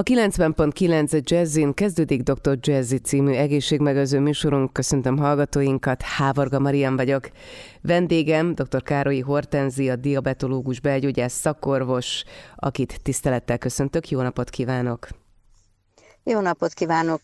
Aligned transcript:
A 0.00 0.02
90.9 0.02 1.20
Jazzin 1.22 1.74
kezdődik 1.74 2.22
Dr. 2.22 2.58
Jazzy 2.60 2.96
című 2.96 3.32
egészségmegőző 3.32 4.20
műsorunk. 4.20 4.72
Köszöntöm 4.72 5.18
hallgatóinkat, 5.18 6.02
Hávarga 6.02 6.58
Marian 6.58 6.96
vagyok. 6.96 7.30
Vendégem 7.80 8.54
dr. 8.54 8.82
Károlyi 8.82 9.20
Hortenzi, 9.20 9.90
a 9.90 9.96
diabetológus 9.96 10.80
belgyógyász 10.80 11.32
szakorvos, 11.32 12.24
akit 12.56 13.02
tisztelettel 13.02 13.58
köszöntök. 13.58 14.10
Jó 14.10 14.20
napot 14.20 14.50
kívánok! 14.50 15.19
Jó 16.24 16.40
napot 16.40 16.72
kívánok! 16.72 17.20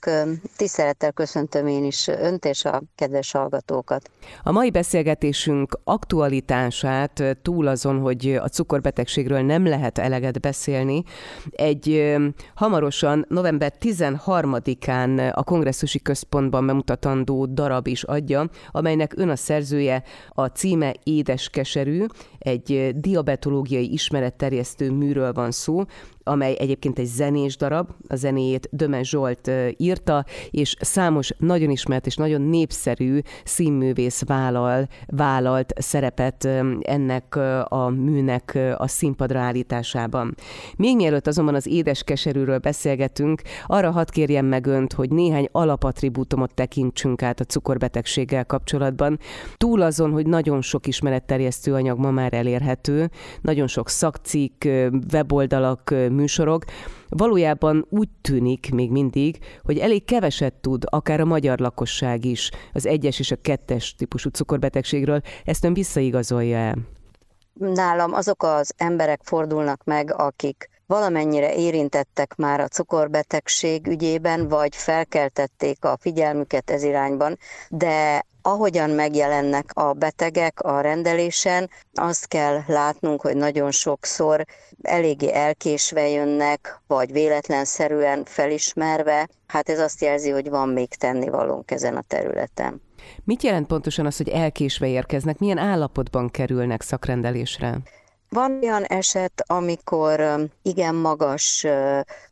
Tisztelettel 0.56 1.12
köszöntöm 1.12 1.66
én 1.66 1.84
is 1.84 2.08
önt 2.08 2.44
és 2.44 2.64
a 2.64 2.82
kedves 2.94 3.32
hallgatókat. 3.32 4.10
A 4.42 4.52
mai 4.52 4.70
beszélgetésünk 4.70 5.78
aktualitását 5.84 7.38
túl 7.42 7.66
azon, 7.66 8.00
hogy 8.00 8.38
a 8.42 8.48
cukorbetegségről 8.48 9.40
nem 9.40 9.66
lehet 9.66 9.98
eleget 9.98 10.40
beszélni, 10.40 11.02
egy 11.50 12.14
hamarosan 12.54 13.26
november 13.28 13.72
13-án 13.80 15.34
a 15.34 15.44
kongresszusi 15.44 16.00
központban 16.00 16.66
bemutatandó 16.66 17.46
darab 17.46 17.86
is 17.86 18.02
adja, 18.02 18.48
amelynek 18.70 19.12
ön 19.16 19.28
a 19.28 19.36
szerzője, 19.36 20.02
a 20.28 20.46
címe 20.46 20.94
Édes 21.02 21.48
Keserű, 21.48 22.04
egy 22.38 22.90
diabetológiai 22.94 23.92
ismeretterjesztő 23.92 24.90
műről 24.90 25.32
van 25.32 25.50
szó, 25.50 25.84
amely 26.28 26.56
egyébként 26.58 26.98
egy 26.98 27.06
zenés 27.06 27.56
darab, 27.56 27.90
a 28.08 28.16
zenéjét 28.16 28.68
Döme 28.72 29.02
Zsolt 29.02 29.50
írta, 29.76 30.24
és 30.50 30.76
számos 30.80 31.30
nagyon 31.38 31.70
ismert 31.70 32.06
és 32.06 32.16
nagyon 32.16 32.40
népszerű 32.40 33.18
színművész 33.44 34.22
vállal, 34.26 34.88
vállalt 35.06 35.72
szerepet 35.76 36.44
ennek 36.80 37.36
a 37.64 37.88
műnek 37.88 38.58
a 38.76 38.88
színpadra 38.88 39.40
állításában. 39.40 40.34
Még 40.76 40.96
mielőtt 40.96 41.26
azonban 41.26 41.54
az 41.54 41.66
édes 41.66 42.02
keserűről 42.02 42.58
beszélgetünk, 42.58 43.42
arra 43.66 43.90
hadd 43.90 44.10
kérjem 44.10 44.46
meg 44.46 44.66
önt, 44.66 44.92
hogy 44.92 45.10
néhány 45.10 45.48
alapatribútumot 45.52 46.54
tekintsünk 46.54 47.22
át 47.22 47.40
a 47.40 47.44
cukorbetegséggel 47.44 48.46
kapcsolatban. 48.46 49.18
Túl 49.56 49.82
azon, 49.82 50.10
hogy 50.10 50.26
nagyon 50.26 50.62
sok 50.62 50.86
ismeretterjesztő 50.86 51.74
anyag 51.74 51.98
ma 51.98 52.10
már 52.10 52.34
elérhető, 52.34 53.10
nagyon 53.40 53.66
sok 53.66 53.88
szakcikk, 53.88 54.64
weboldalak, 55.12 55.94
műsorok, 56.16 56.64
valójában 57.08 57.86
úgy 57.88 58.08
tűnik 58.20 58.70
még 58.72 58.90
mindig, 58.90 59.38
hogy 59.62 59.78
elég 59.78 60.04
keveset 60.04 60.54
tud 60.54 60.84
akár 60.86 61.20
a 61.20 61.24
magyar 61.24 61.58
lakosság 61.58 62.24
is 62.24 62.50
az 62.72 62.86
egyes 62.86 63.18
és 63.18 63.30
a 63.30 63.40
kettes 63.40 63.94
típusú 63.94 64.30
cukorbetegségről. 64.30 65.20
Ezt 65.44 65.64
ön 65.64 65.74
visszaigazolja 65.74 66.56
el? 66.56 66.76
Nálam 67.54 68.12
azok 68.12 68.42
az 68.42 68.72
emberek 68.76 69.20
fordulnak 69.22 69.84
meg, 69.84 70.14
akik 70.16 70.70
valamennyire 70.86 71.54
érintettek 71.54 72.36
már 72.36 72.60
a 72.60 72.68
cukorbetegség 72.68 73.86
ügyében, 73.86 74.48
vagy 74.48 74.76
felkeltették 74.76 75.84
a 75.84 75.98
figyelmüket 76.00 76.70
ez 76.70 76.82
irányban, 76.82 77.38
de 77.68 78.24
ahogyan 78.42 78.90
megjelennek 78.90 79.70
a 79.74 79.92
betegek 79.92 80.60
a 80.60 80.80
rendelésen, 80.80 81.70
azt 81.94 82.28
kell 82.28 82.60
látnunk, 82.66 83.20
hogy 83.20 83.36
nagyon 83.36 83.70
sokszor 83.70 84.44
eléggé 84.82 85.32
elkésve 85.32 86.08
jönnek, 86.08 86.80
vagy 86.86 87.12
véletlenszerűen 87.12 88.24
felismerve. 88.24 89.28
Hát 89.46 89.68
ez 89.68 89.78
azt 89.78 90.00
jelzi, 90.02 90.30
hogy 90.30 90.48
van 90.48 90.68
még 90.68 90.88
tennivalónk 90.88 91.70
ezen 91.70 91.96
a 91.96 92.02
területen. 92.08 92.82
Mit 93.24 93.42
jelent 93.42 93.66
pontosan 93.66 94.06
az, 94.06 94.16
hogy 94.16 94.28
elkésve 94.28 94.86
érkeznek? 94.86 95.38
Milyen 95.38 95.58
állapotban 95.58 96.30
kerülnek 96.30 96.82
szakrendelésre? 96.82 97.78
Van 98.28 98.58
olyan 98.62 98.84
eset, 98.84 99.42
amikor 99.46 100.48
igen 100.62 100.94
magas, 100.94 101.64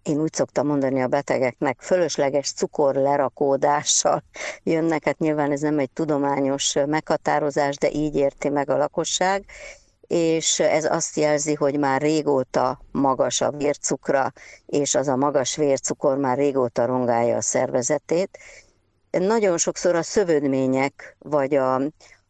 én 0.03 0.20
úgy 0.20 0.33
szoktam 0.33 0.67
mondani 0.67 1.03
a 1.03 1.06
betegeknek, 1.06 1.81
fölösleges 1.81 2.53
cukor 2.53 2.95
lerakódással 2.95 4.22
jönnek, 4.62 5.05
hát 5.05 5.19
nyilván 5.19 5.53
ez 5.53 5.61
nem 5.61 5.78
egy 5.78 5.91
tudományos 5.91 6.75
meghatározás, 6.87 7.77
de 7.77 7.91
így 7.91 8.16
érti 8.16 8.49
meg 8.49 8.71
a 8.71 8.77
lakosság, 8.77 9.44
és 10.06 10.60
ez 10.60 10.84
azt 10.84 11.16
jelzi, 11.16 11.55
hogy 11.55 11.78
már 11.78 12.00
régóta 12.00 12.81
magas 12.93 13.41
a 13.41 13.50
vércukra, 13.50 14.32
és 14.66 14.94
az 14.94 15.09
a 15.09 15.16
magas 15.16 15.56
vércukor 15.56 16.16
már 16.16 16.37
régóta 16.37 16.87
rongálja 16.87 17.37
a 17.37 17.41
szervezetét. 17.41 18.38
Nagyon 19.11 19.59
sokszor 19.59 19.94
a 19.94 20.03
szövődmények, 20.03 21.16
vagy 21.19 21.55
a, 21.55 21.75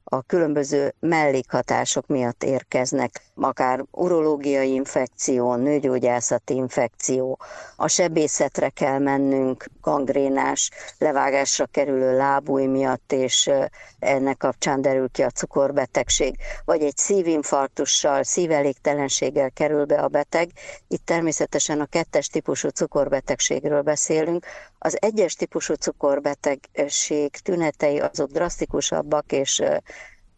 a 0.05 0.23
különböző 0.27 0.95
mellékhatások 1.01 2.07
miatt 2.07 2.45
érkeznek, 2.45 3.23
akár 3.41 3.85
urológiai 3.91 4.73
infekció, 4.73 5.55
nőgyógyászati 5.55 6.55
infekció, 6.55 7.39
a 7.77 7.89
sebészetre 7.89 8.69
kell 8.69 8.99
mennünk, 8.99 9.65
gangrénás, 9.81 10.71
levágásra 10.99 11.67
kerülő 11.67 12.17
lábúj 12.17 12.67
miatt, 12.67 13.13
és 13.13 13.51
ennek 13.99 14.37
kapcsán 14.37 14.81
derül 14.81 15.11
ki 15.11 15.23
a 15.23 15.31
cukorbetegség, 15.31 16.37
vagy 16.65 16.83
egy 16.83 16.97
szívinfarktussal, 16.97 18.23
szívelégtelenséggel 18.23 19.51
kerül 19.51 19.85
be 19.85 20.01
a 20.01 20.09
beteg. 20.09 20.51
Itt 20.89 21.07
természetesen 21.07 21.81
a 21.81 21.87
kettes 21.87 22.27
típusú 22.27 22.69
cukorbetegségről 22.69 23.83
beszélünk. 23.83 24.47
Az 24.79 24.97
egyes 25.01 25.35
típusú 25.35 25.75
cukorbetegség 25.75 27.31
tünetei 27.31 28.01
azok 28.01 28.31
drasztikusabbak, 28.31 29.33
és 29.33 29.63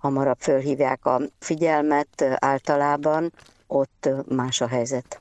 hamarabb 0.06 0.39
fölhívják 0.39 1.05
a 1.05 1.21
figyelmet 1.39 2.25
általában, 2.39 3.33
ott 3.67 4.09
más 4.28 4.61
a 4.61 4.67
helyzet. 4.67 5.21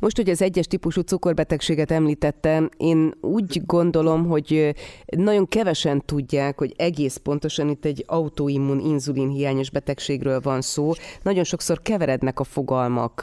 Most, 0.00 0.16
hogy 0.16 0.30
az 0.30 0.42
egyes 0.42 0.66
típusú 0.66 1.00
cukorbetegséget 1.00 1.90
említettem, 1.90 2.68
én 2.76 3.14
úgy 3.20 3.62
gondolom, 3.66 4.26
hogy 4.26 4.74
nagyon 5.16 5.48
kevesen 5.48 6.02
tudják, 6.04 6.58
hogy 6.58 6.74
egész 6.76 7.16
pontosan 7.16 7.68
itt 7.68 7.84
egy 7.84 8.04
autoimmun 8.06 8.80
inzulin 8.80 9.28
hiányos 9.28 9.70
betegségről 9.70 10.40
van 10.40 10.60
szó. 10.60 10.92
Nagyon 11.22 11.44
sokszor 11.44 11.82
keverednek 11.82 12.40
a 12.40 12.44
fogalmak 12.44 13.22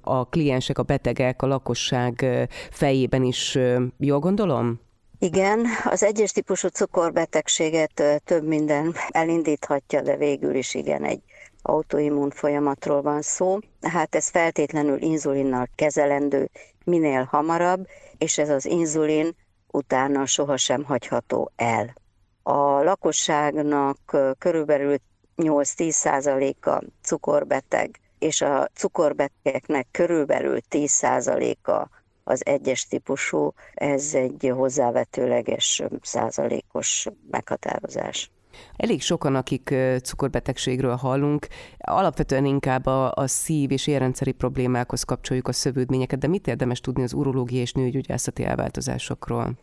a 0.00 0.24
kliensek, 0.28 0.78
a 0.78 0.82
betegek, 0.82 1.42
a 1.42 1.46
lakosság 1.46 2.26
fejében 2.70 3.24
is. 3.24 3.58
Jól 3.98 4.18
gondolom? 4.18 4.80
Igen, 5.20 5.66
az 5.84 6.02
egyes 6.02 6.32
típusú 6.32 6.68
cukorbetegséget 6.68 8.02
több 8.24 8.44
minden 8.44 8.94
elindíthatja, 9.08 10.00
de 10.00 10.16
végül 10.16 10.54
is 10.54 10.74
igen, 10.74 11.04
egy 11.04 11.20
autoimmun 11.62 12.30
folyamatról 12.30 13.02
van 13.02 13.22
szó. 13.22 13.58
Hát 13.82 14.14
ez 14.14 14.28
feltétlenül 14.28 15.02
inzulinnal 15.02 15.68
kezelendő 15.74 16.50
minél 16.84 17.22
hamarabb, 17.30 17.86
és 18.18 18.38
ez 18.38 18.48
az 18.48 18.64
inzulin 18.66 19.36
utána 19.66 20.26
sohasem 20.26 20.84
hagyható 20.84 21.52
el. 21.56 21.94
A 22.42 22.82
lakosságnak 22.82 24.16
körülbelül 24.38 24.96
8-10%-a 25.36 26.84
cukorbeteg, 27.02 28.00
és 28.18 28.40
a 28.40 28.68
cukorbetegeknek 28.74 29.86
körülbelül 29.90 30.58
10%-a 30.70 31.88
az 32.28 32.46
egyes 32.46 32.86
típusú, 32.86 33.52
ez 33.74 34.14
egy 34.14 34.52
hozzávetőleges 34.54 35.82
százalékos 36.02 37.06
meghatározás. 37.30 38.30
Elég 38.76 39.02
sokan, 39.02 39.34
akik 39.34 39.74
cukorbetegségről 40.02 40.96
hallunk, 40.96 41.46
alapvetően 41.78 42.44
inkább 42.44 42.86
a, 42.86 43.12
a 43.14 43.26
szív- 43.26 43.70
és 43.70 43.86
érrendszeri 43.86 44.32
problémákhoz 44.32 45.02
kapcsoljuk 45.02 45.48
a 45.48 45.52
szövődményeket, 45.52 46.18
de 46.18 46.26
mit 46.26 46.46
érdemes 46.46 46.80
tudni 46.80 47.02
az 47.02 47.12
urológiai 47.12 47.60
és 47.60 47.72
nőgyógyászati 47.72 48.44
elváltozásokról? 48.44 49.58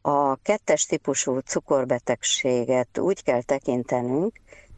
A 0.00 0.36
kettes 0.36 0.86
típusú 0.86 1.38
cukorbetegséget 1.38 2.98
úgy 2.98 3.22
kell 3.22 3.42
tekintenünk, 3.42 4.32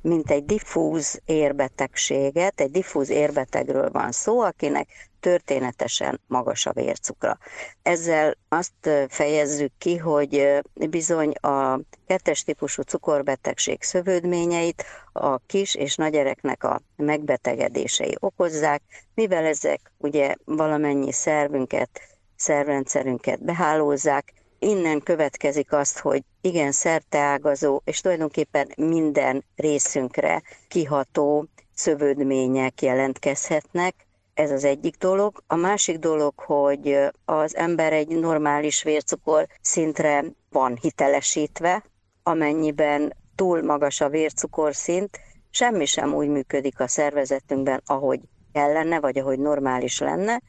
mint 0.07 0.31
egy 0.31 0.45
diffúz 0.45 1.21
érbetegséget, 1.25 2.61
egy 2.61 2.71
diffúz 2.71 3.11
érbetegről 3.11 3.91
van 3.91 4.13
szó, 4.13 4.41
akinek 4.41 4.89
történetesen 5.21 6.21
magas 6.27 6.67
a 6.67 6.73
vércukra. 6.73 7.39
Ezzel 7.83 8.37
azt 8.49 8.91
fejezzük 9.09 9.73
ki, 9.79 9.97
hogy 9.97 10.61
bizony 10.75 11.31
a 11.31 11.81
kettes 12.07 12.43
típusú 12.43 12.83
cukorbetegség 12.83 13.83
szövődményeit 13.83 14.85
a 15.13 15.39
kis 15.39 15.75
és 15.75 15.97
nagyereknek 15.97 16.65
a 16.65 16.81
megbetegedései 16.97 18.17
okozzák, 18.21 18.83
mivel 19.15 19.45
ezek 19.45 19.93
ugye 19.99 20.35
valamennyi 20.45 21.13
szervünket, 21.13 22.01
szervrendszerünket 22.37 23.45
behálózzák, 23.45 24.33
innen 24.59 25.03
következik 25.03 25.73
azt, 25.73 25.99
hogy 25.99 26.23
igen 26.41 26.73
szerteágazó, 26.73 27.81
és 27.85 28.01
tulajdonképpen 28.01 28.73
minden 28.77 29.45
részünkre 29.57 30.43
kiható 30.69 31.47
szövődmények 31.75 32.83
jelentkezhetnek, 32.83 34.07
ez 34.35 34.51
az 34.51 34.65
egyik 34.65 34.97
dolog. 34.97 35.43
A 35.47 35.55
másik 35.55 35.99
dolog, 35.99 36.33
hogy 36.37 36.99
az 37.25 37.57
ember 37.57 37.93
egy 37.93 38.09
normális 38.09 38.83
vércukor 38.83 39.47
szintre 39.61 40.25
van 40.51 40.79
hitelesítve, 40.81 41.85
amennyiben 42.23 43.17
túl 43.35 43.63
magas 43.63 44.01
a 44.01 44.09
vércukorszint, 44.09 45.21
semmi 45.51 45.85
sem 45.85 46.15
úgy 46.15 46.29
működik 46.29 46.81
a 46.81 46.89
szervezetünkben, 46.89 47.83
ahogy 47.87 48.21
kellene, 48.53 49.01
vagy 49.01 49.19
ahogy 49.19 49.39
normális 49.39 49.99
lenne, 49.99 50.41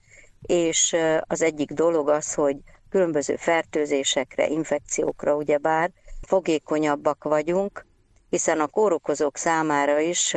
és 0.42 0.96
az 1.22 1.42
egyik 1.42 1.72
dolog 1.72 2.10
az, 2.10 2.34
hogy 2.34 2.58
különböző 2.90 3.36
fertőzésekre, 3.36 4.48
infekciókra 4.48 5.36
ugyebár 5.36 5.92
fogékonyabbak 6.28 7.24
vagyunk, 7.24 7.86
hiszen 8.30 8.60
a 8.60 8.68
kórokozók 8.68 9.38
számára 9.38 10.00
is 10.00 10.36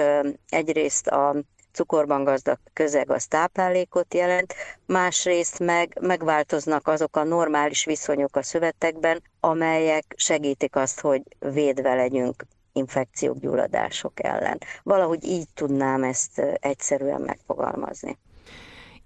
egyrészt 0.48 1.06
a 1.06 1.36
cukorban 1.72 2.24
gazdag 2.24 2.58
közeg 2.72 3.10
az 3.10 3.26
táplálékot 3.26 4.14
jelent, 4.14 4.54
másrészt 4.86 5.58
meg 5.58 5.98
megváltoznak 6.00 6.88
azok 6.88 7.16
a 7.16 7.24
normális 7.24 7.84
viszonyok 7.84 8.36
a 8.36 8.42
szövetekben, 8.42 9.22
amelyek 9.40 10.14
segítik 10.16 10.76
azt, 10.76 11.00
hogy 11.00 11.22
védve 11.38 11.94
legyünk 11.94 12.44
infekciók, 12.72 13.38
gyulladások 13.38 14.24
ellen. 14.24 14.58
Valahogy 14.82 15.24
így 15.24 15.48
tudnám 15.54 16.02
ezt 16.02 16.38
egyszerűen 16.60 17.20
megfogalmazni. 17.20 18.18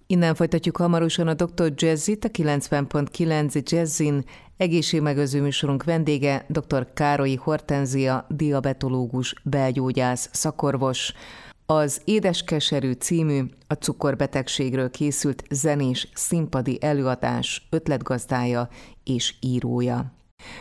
Innen 0.07 0.35
folytatjuk 0.35 0.77
hamarosan 0.77 1.27
a 1.27 1.33
Dr. 1.33 1.73
Jazzit, 1.75 2.25
a 2.25 2.29
90.9 2.29 3.71
Jazzin 3.71 4.23
egészségmegőző 4.57 5.41
műsorunk 5.41 5.83
vendége 5.83 6.45
dr. 6.47 6.93
Károly 6.93 7.35
Hortenzia, 7.35 8.25
diabetológus, 8.29 9.33
belgyógyász, 9.43 10.29
szakorvos. 10.31 11.13
Az 11.65 12.01
Édeskeserű 12.03 12.91
című 12.91 13.43
a 13.67 13.73
cukorbetegségről 13.73 14.89
készült 14.89 15.43
zenés 15.49 16.07
színpadi 16.13 16.77
előadás 16.81 17.67
ötletgazdája 17.69 18.69
és 19.03 19.35
írója. 19.39 20.13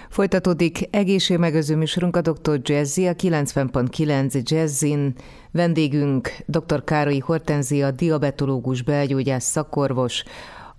Folytatódik 0.09 0.89
egészségmegőző 0.91 1.77
műsorunk 1.77 2.17
a 2.17 2.21
Dr. 2.21 2.61
Jazzy, 2.63 3.07
a 3.07 3.15
90.9 3.15 4.43
Jazzin. 4.43 5.15
Vendégünk 5.55 6.37
dr. 6.47 6.85
Károly 6.85 7.19
Hortenzia, 7.19 7.91
diabetológus, 7.91 8.83
belgyógyász, 8.83 9.45
szakorvos, 9.45 10.25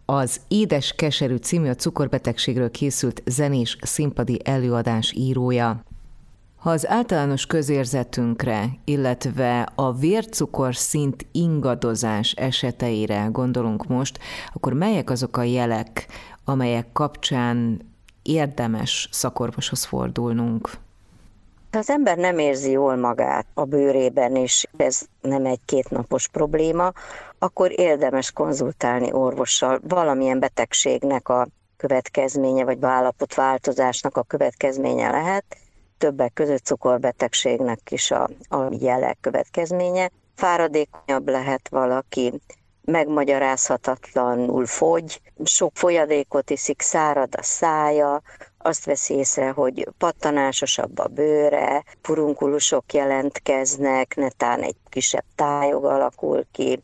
az 0.05 0.41
Édes 0.47 0.93
Keserű 0.93 1.35
című 1.35 1.69
a 1.69 1.75
cukorbetegségről 1.75 2.71
készült 2.71 3.21
zenés 3.25 3.77
színpadi 3.81 4.39
előadás 4.43 5.13
írója. 5.17 5.83
Ha 6.55 6.69
az 6.69 6.87
általános 6.87 7.45
közérzetünkre, 7.45 8.69
illetve 8.85 9.69
a 9.75 9.93
vércukor 9.93 10.75
szint 10.75 11.25
ingadozás 11.31 12.31
eseteire 12.31 13.27
gondolunk 13.31 13.87
most, 13.87 14.19
akkor 14.53 14.73
melyek 14.73 15.09
azok 15.09 15.37
a 15.37 15.43
jelek, 15.43 16.07
amelyek 16.43 16.91
kapcsán 16.91 17.81
érdemes 18.21 19.09
szakorvoshoz 19.11 19.85
fordulnunk? 19.85 20.69
Ha 21.75 21.81
az 21.81 21.89
ember 21.89 22.17
nem 22.17 22.37
érzi 22.37 22.71
jól 22.71 22.95
magát 22.95 23.45
a 23.53 23.63
bőrében, 23.63 24.35
és 24.35 24.67
ez 24.77 25.01
nem 25.21 25.45
egy 25.45 25.59
kétnapos 25.65 26.27
probléma, 26.27 26.91
akkor 27.39 27.79
érdemes 27.79 28.31
konzultálni 28.31 29.11
orvossal 29.11 29.79
valamilyen 29.87 30.39
betegségnek 30.39 31.29
a 31.29 31.47
következménye, 31.77 32.63
vagy 32.63 32.77
állapotváltozásnak 32.81 34.17
a 34.17 34.23
következménye 34.23 35.09
lehet, 35.09 35.45
többek 35.97 36.33
között 36.33 36.65
cukorbetegségnek 36.65 37.91
is 37.91 38.11
a, 38.11 38.29
a 38.49 38.67
jelek 38.79 39.17
következménye. 39.21 40.09
Fáradékonyabb 40.35 41.29
lehet 41.29 41.69
valaki, 41.69 42.41
megmagyarázhatatlanul 42.81 44.65
fogy, 44.65 45.21
sok 45.43 45.71
folyadékot 45.73 46.49
iszik, 46.49 46.81
szárad 46.81 47.35
a 47.37 47.43
szája, 47.43 48.21
azt 48.65 48.85
veszi 48.85 49.13
észre, 49.13 49.49
hogy 49.49 49.87
pattanásosabb 49.97 50.99
a 50.99 51.07
bőre, 51.07 51.83
furunkulusok 52.01 52.93
jelentkeznek, 52.93 54.15
netán 54.15 54.61
egy 54.61 54.75
kisebb 54.89 55.23
tájog 55.35 55.85
alakul 55.85 56.45
ki, 56.51 56.81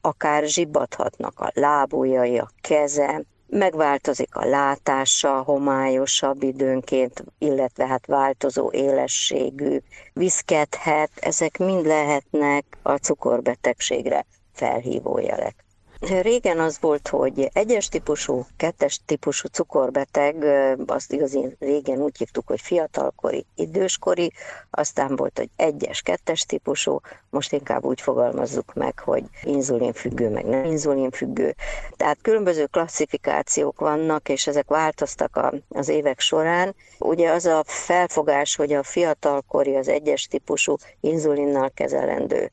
akár 0.00 0.44
zsibbadhatnak 0.44 1.40
a 1.40 1.50
lábujjai, 1.54 2.38
a 2.38 2.50
keze, 2.60 3.22
megváltozik 3.46 4.34
a 4.36 4.44
látása, 4.44 5.42
homályosabb 5.42 6.42
időnként, 6.42 7.24
illetve 7.38 7.86
hát 7.86 8.06
változó 8.06 8.70
élességű, 8.72 9.78
viszkedhet, 10.12 11.10
ezek 11.14 11.58
mind 11.58 11.86
lehetnek 11.86 12.64
a 12.82 12.96
cukorbetegségre 12.96 14.26
felhívó 14.52 15.18
jelek. 15.18 15.61
Régen 16.08 16.58
az 16.58 16.78
volt, 16.80 17.08
hogy 17.08 17.50
egyes 17.52 17.88
típusú, 17.88 18.46
kettes 18.56 19.00
típusú 19.06 19.48
cukorbeteg, 19.48 20.44
azt 20.86 21.12
igazi 21.12 21.56
régen 21.58 22.00
úgy 22.00 22.16
hívtuk, 22.18 22.46
hogy 22.46 22.60
fiatalkori, 22.60 23.46
időskori, 23.54 24.32
aztán 24.70 25.16
volt, 25.16 25.38
hogy 25.38 25.48
egyes, 25.56 26.02
kettes 26.02 26.42
típusú, 26.42 27.00
most 27.30 27.52
inkább 27.52 27.84
úgy 27.84 28.00
fogalmazzuk 28.00 28.74
meg, 28.74 28.98
hogy 28.98 29.24
inzulinfüggő, 29.42 30.28
meg 30.28 30.44
nem 30.44 30.64
inzulinfüggő. 30.64 31.54
Tehát 31.96 32.18
különböző 32.22 32.66
klasszifikációk 32.66 33.80
vannak, 33.80 34.28
és 34.28 34.46
ezek 34.46 34.68
változtak 34.68 35.54
az 35.68 35.88
évek 35.88 36.20
során. 36.20 36.74
Ugye 36.98 37.30
az 37.30 37.44
a 37.44 37.62
felfogás, 37.66 38.56
hogy 38.56 38.72
a 38.72 38.82
fiatalkori, 38.82 39.76
az 39.76 39.88
egyes 39.88 40.26
típusú 40.26 40.76
inzulinnal 41.00 41.70
kezelendő 41.74 42.50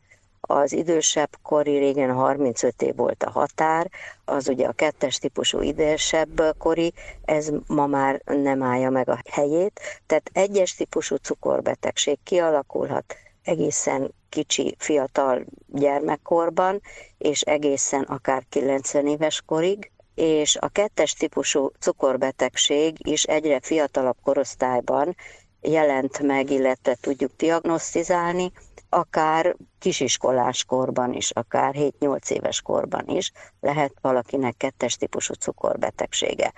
az 0.51 0.73
idősebb 0.73 1.29
kori 1.41 1.77
régen 1.77 2.13
35 2.13 2.81
év 2.81 2.95
volt 2.95 3.23
a 3.23 3.29
határ, 3.29 3.89
az 4.25 4.47
ugye 4.49 4.67
a 4.67 4.71
kettes 4.71 5.17
típusú 5.17 5.61
idősebb 5.61 6.55
kori, 6.57 6.93
ez 7.25 7.51
ma 7.67 7.87
már 7.87 8.21
nem 8.25 8.63
állja 8.63 8.89
meg 8.89 9.09
a 9.09 9.21
helyét, 9.31 9.79
tehát 10.05 10.29
egyes 10.33 10.75
típusú 10.75 11.15
cukorbetegség 11.15 12.17
kialakulhat 12.23 13.15
egészen 13.43 14.13
kicsi, 14.29 14.75
fiatal 14.77 15.45
gyermekkorban, 15.67 16.81
és 17.17 17.41
egészen 17.41 18.01
akár 18.01 18.43
90 18.49 19.07
éves 19.07 19.41
korig, 19.45 19.91
és 20.15 20.55
a 20.55 20.67
kettes 20.67 21.13
típusú 21.13 21.71
cukorbetegség 21.79 23.07
is 23.07 23.23
egyre 23.23 23.59
fiatalabb 23.61 24.17
korosztályban 24.23 25.15
jelent 25.61 26.19
meg, 26.21 26.49
illetve 26.49 26.97
tudjuk 27.01 27.31
diagnosztizálni, 27.37 28.51
akár 28.89 29.55
kisiskolás 29.79 30.63
korban 30.63 31.13
is, 31.13 31.31
akár 31.31 31.75
7-8 31.77 32.29
éves 32.29 32.61
korban 32.61 33.07
is 33.07 33.31
lehet 33.59 33.93
valakinek 34.01 34.57
kettes 34.57 34.95
típusú 34.95 35.33
cukorbetegsége. 35.33 36.53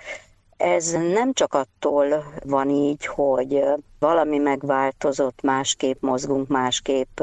Ez 0.57 0.91
nem 0.91 1.33
csak 1.33 1.53
attól 1.53 2.33
van 2.45 2.69
így, 2.69 3.05
hogy 3.05 3.63
valami 3.99 4.37
megváltozott, 4.37 5.41
másképp 5.41 6.01
mozgunk, 6.01 6.47
másképp 6.47 7.19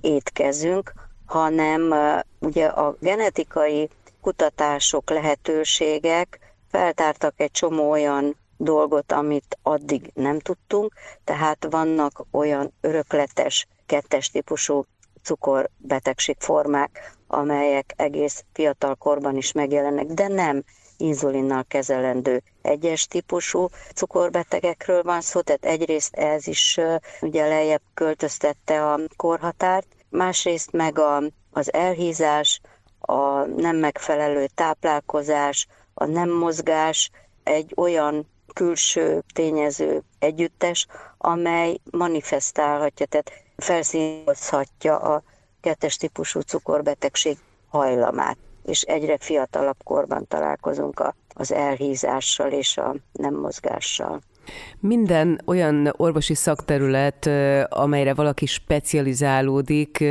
étkezünk, 0.00 0.92
hanem 1.26 1.94
ugye 2.38 2.66
a 2.66 2.96
genetikai 3.00 3.88
kutatások, 4.20 5.10
lehetőségek 5.10 6.38
feltártak 6.70 7.34
egy 7.36 7.50
csomó 7.50 7.90
olyan 7.90 8.36
dolgot, 8.64 9.12
amit 9.12 9.58
addig 9.62 10.10
nem 10.14 10.38
tudtunk, 10.38 10.92
tehát 11.24 11.66
vannak 11.70 12.26
olyan 12.30 12.72
örökletes 12.80 13.66
kettes 13.86 14.30
típusú 14.30 14.84
cukorbetegségformák, 15.22 17.16
amelyek 17.26 17.92
egész 17.96 18.44
fiatal 18.52 18.94
korban 18.94 19.36
is 19.36 19.52
megjelennek, 19.52 20.06
de 20.06 20.28
nem 20.28 20.64
inzulinnal 20.96 21.64
kezelendő 21.68 22.42
egyes 22.62 23.06
típusú 23.06 23.68
cukorbetegekről 23.94 25.02
van 25.02 25.20
szó, 25.20 25.40
tehát 25.40 25.64
egyrészt 25.64 26.14
ez 26.14 26.46
is 26.46 26.80
ugye 27.20 27.48
lejjebb 27.48 27.82
költöztette 27.94 28.92
a 28.92 29.00
korhatárt, 29.16 29.86
másrészt 30.08 30.72
meg 30.72 30.98
a, 30.98 31.22
az 31.52 31.72
elhízás, 31.72 32.60
a 33.00 33.44
nem 33.44 33.76
megfelelő 33.76 34.46
táplálkozás, 34.54 35.66
a 35.94 36.04
nem 36.04 36.30
mozgás 36.30 37.10
egy 37.42 37.72
olyan 37.76 38.26
külső 38.54 39.22
tényező 39.34 40.02
együttes, 40.18 40.86
amely 41.18 41.78
manifestálhatja, 41.90 43.06
tehát 43.06 43.32
felszínozhatja 43.56 44.96
a 44.98 45.22
kettes 45.60 45.96
típusú 45.96 46.40
cukorbetegség 46.40 47.38
hajlamát, 47.68 48.36
és 48.64 48.82
egyre 48.82 49.18
fiatalabb 49.18 49.82
korban 49.84 50.26
találkozunk 50.28 51.14
az 51.34 51.52
elhízással 51.52 52.52
és 52.52 52.76
a 52.76 52.94
nem 53.12 53.34
mozgással. 53.34 54.20
Minden 54.80 55.40
olyan 55.46 55.92
orvosi 55.96 56.34
szakterület, 56.34 57.30
amelyre 57.68 58.14
valaki 58.14 58.46
specializálódik, 58.46 60.04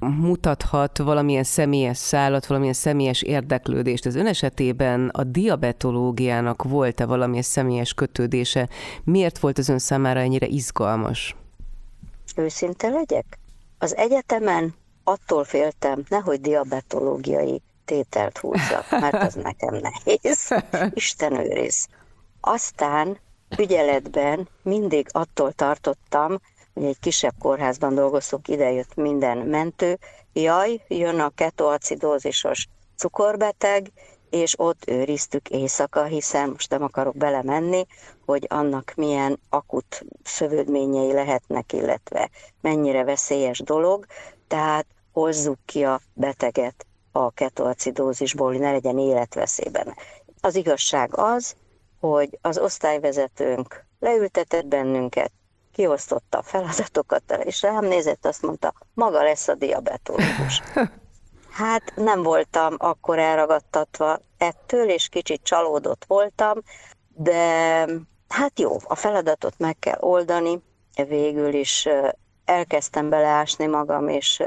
mutathat 0.00 0.98
valamilyen 0.98 1.44
személyes 1.44 1.98
szállat, 1.98 2.46
valamilyen 2.46 2.74
személyes 2.74 3.22
érdeklődést. 3.22 4.06
Az 4.06 4.14
ön 4.14 4.26
esetében 4.26 5.08
a 5.08 5.24
diabetológiának 5.24 6.62
volt-e 6.62 7.06
valamilyen 7.06 7.42
személyes 7.42 7.94
kötődése? 7.94 8.68
Miért 9.04 9.38
volt 9.38 9.58
az 9.58 9.68
ön 9.68 9.78
számára 9.78 10.20
ennyire 10.20 10.46
izgalmas? 10.46 11.36
Őszinte 12.36 12.88
legyek? 12.88 13.38
Az 13.78 13.96
egyetemen 13.96 14.74
attól 15.04 15.44
féltem, 15.44 16.02
nehogy 16.08 16.40
diabetológiai 16.40 17.62
tételt 17.84 18.38
húzzak, 18.38 18.90
mert 18.90 19.14
az 19.14 19.34
nekem 19.48 19.74
nehéz. 19.74 20.48
Isten 20.94 21.32
őriz. 21.32 21.86
Aztán 22.40 23.18
ügyeletben 23.58 24.48
mindig 24.62 25.08
attól 25.10 25.52
tartottam, 25.52 26.40
hogy 26.74 26.84
egy 26.84 26.98
kisebb 27.00 27.34
kórházban 27.38 27.94
dolgozok, 27.94 28.48
idejött 28.48 28.94
minden 28.94 29.38
mentő, 29.38 29.98
jaj, 30.32 30.80
jön 30.88 31.20
a 31.20 31.30
ketoacidózisos 31.34 32.68
cukorbeteg, 32.96 33.92
és 34.30 34.54
ott 34.58 34.82
őriztük 34.86 35.48
éjszaka, 35.48 36.04
hiszen 36.04 36.48
most 36.48 36.70
nem 36.70 36.82
akarok 36.82 37.16
belemenni, 37.16 37.86
hogy 38.26 38.46
annak 38.48 38.92
milyen 38.96 39.40
akut 39.48 40.04
szövődményei 40.22 41.12
lehetnek, 41.12 41.72
illetve 41.72 42.30
mennyire 42.60 43.04
veszélyes 43.04 43.58
dolog, 43.58 44.06
tehát 44.48 44.86
hozzuk 45.12 45.58
ki 45.64 45.84
a 45.84 46.00
beteget 46.12 46.86
a 47.12 47.30
ketoacidózisból, 47.30 48.48
hogy 48.50 48.60
ne 48.60 48.70
legyen 48.70 48.98
életveszélyben. 48.98 49.94
Az 50.40 50.54
igazság 50.54 51.18
az, 51.18 51.56
hogy 52.08 52.38
az 52.42 52.58
osztályvezetőnk 52.58 53.84
leültetett 53.98 54.66
bennünket, 54.66 55.32
kiosztotta 55.72 56.38
a 56.38 56.42
feladatokat, 56.42 57.22
és 57.44 57.62
rám 57.62 57.84
nézett, 57.84 58.26
azt 58.26 58.42
mondta, 58.42 58.74
maga 58.94 59.22
lesz 59.22 59.48
a 59.48 59.54
diabetológus. 59.54 60.62
Hát 61.50 61.92
nem 61.96 62.22
voltam 62.22 62.74
akkor 62.78 63.18
elragadtatva 63.18 64.20
ettől, 64.38 64.88
és 64.88 65.08
kicsit 65.08 65.42
csalódott 65.42 66.04
voltam, 66.06 66.58
de 67.08 67.86
hát 68.28 68.60
jó, 68.60 68.76
a 68.84 68.94
feladatot 68.94 69.54
meg 69.58 69.78
kell 69.78 69.98
oldani, 70.00 70.62
végül 71.08 71.54
is 71.54 71.88
elkezdtem 72.44 73.08
beleásni 73.08 73.66
magam, 73.66 74.08
és, 74.08 74.42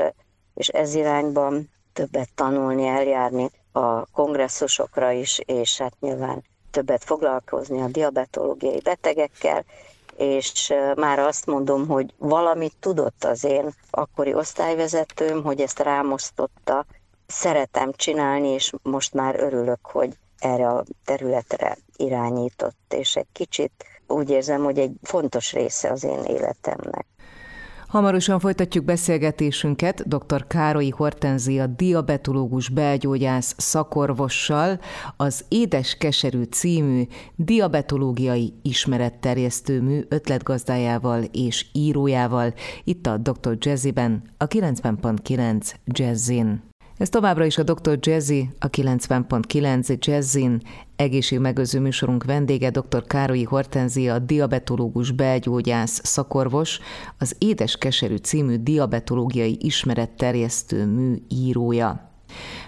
és 0.53 0.67
ez 0.67 0.93
irányban 0.93 1.69
többet 1.93 2.29
tanulni, 2.35 2.87
eljárni 2.87 3.49
a 3.71 4.05
kongresszusokra 4.05 5.11
is, 5.11 5.39
és 5.45 5.77
hát 5.77 5.93
nyilván 5.99 6.43
többet 6.77 7.03
foglalkozni 7.03 7.81
a 7.81 7.87
diabetológiai 7.87 8.79
betegekkel, 8.79 9.65
és 10.17 10.73
már 10.95 11.19
azt 11.19 11.45
mondom, 11.45 11.87
hogy 11.87 12.13
valamit 12.17 12.73
tudott 12.79 13.23
az 13.23 13.43
én 13.43 13.73
akkori 13.89 14.33
osztályvezetőm, 14.33 15.43
hogy 15.43 15.61
ezt 15.61 15.79
rámosztotta, 15.79 16.85
szeretem 17.27 17.91
csinálni, 17.91 18.47
és 18.47 18.71
most 18.81 19.13
már 19.13 19.39
örülök, 19.39 19.79
hogy 19.81 20.17
erre 20.39 20.67
a 20.67 20.83
területre 21.05 21.77
irányított, 21.95 22.93
és 22.93 23.15
egy 23.15 23.31
kicsit 23.31 23.71
úgy 24.07 24.29
érzem, 24.29 24.63
hogy 24.63 24.79
egy 24.79 24.93
fontos 25.01 25.53
része 25.53 25.91
az 25.91 26.03
én 26.03 26.23
életemnek. 26.23 27.05
Hamarosan 27.87 28.39
folytatjuk 28.39 28.85
beszélgetésünket 28.85 30.07
dr. 30.07 30.47
Károlyi 30.47 30.89
Hortenzia 30.89 31.67
diabetológus 31.67 32.69
belgyógyász 32.69 33.55
szakorvossal 33.57 34.79
az 35.17 35.45
Édes 35.47 35.95
Keserű 35.97 36.43
című 36.43 37.03
diabetológiai 37.35 38.53
ismeretterjesztő 38.61 39.81
mű 39.81 40.01
ötletgazdájával 40.09 41.23
és 41.23 41.65
írójával 41.71 42.53
itt 42.83 43.07
a 43.07 43.17
Dr. 43.17 43.57
Jazzyben 43.59 44.21
a 44.37 44.47
90.9 44.47 45.71
Jazzin. 45.85 46.63
Ez 46.97 47.09
továbbra 47.09 47.45
is 47.45 47.57
a 47.57 47.63
Dr. 47.63 47.97
Jazzy, 48.01 48.49
a 48.59 48.69
90.9 48.69 49.99
Jazzin, 49.99 50.61
egészségmegőző 50.95 51.79
műsorunk 51.79 52.23
vendége 52.23 52.69
dr. 52.69 53.03
Károlyi 53.07 53.43
Hortenzia, 53.43 54.19
diabetológus 54.19 55.11
belgyógyász 55.11 56.01
szakorvos, 56.03 56.79
az 57.17 57.35
Édes 57.37 57.77
Keserű 57.77 58.15
című 58.15 58.55
diabetológiai 58.55 59.57
ismeretterjesztő 59.61 60.85
mű 60.85 61.15
írója. 61.27 62.11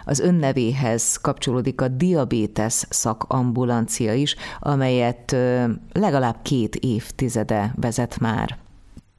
Az 0.06 0.20
önnevéhez 0.20 1.18
kapcsolódik 1.18 1.82
a 1.82 1.88
diabétesz 1.88 2.86
szakambulancia 2.90 4.14
is, 4.14 4.36
amelyet 4.60 5.36
legalább 5.92 6.42
két 6.42 6.76
évtizede 6.76 7.74
vezet 7.76 8.20
már. 8.20 8.58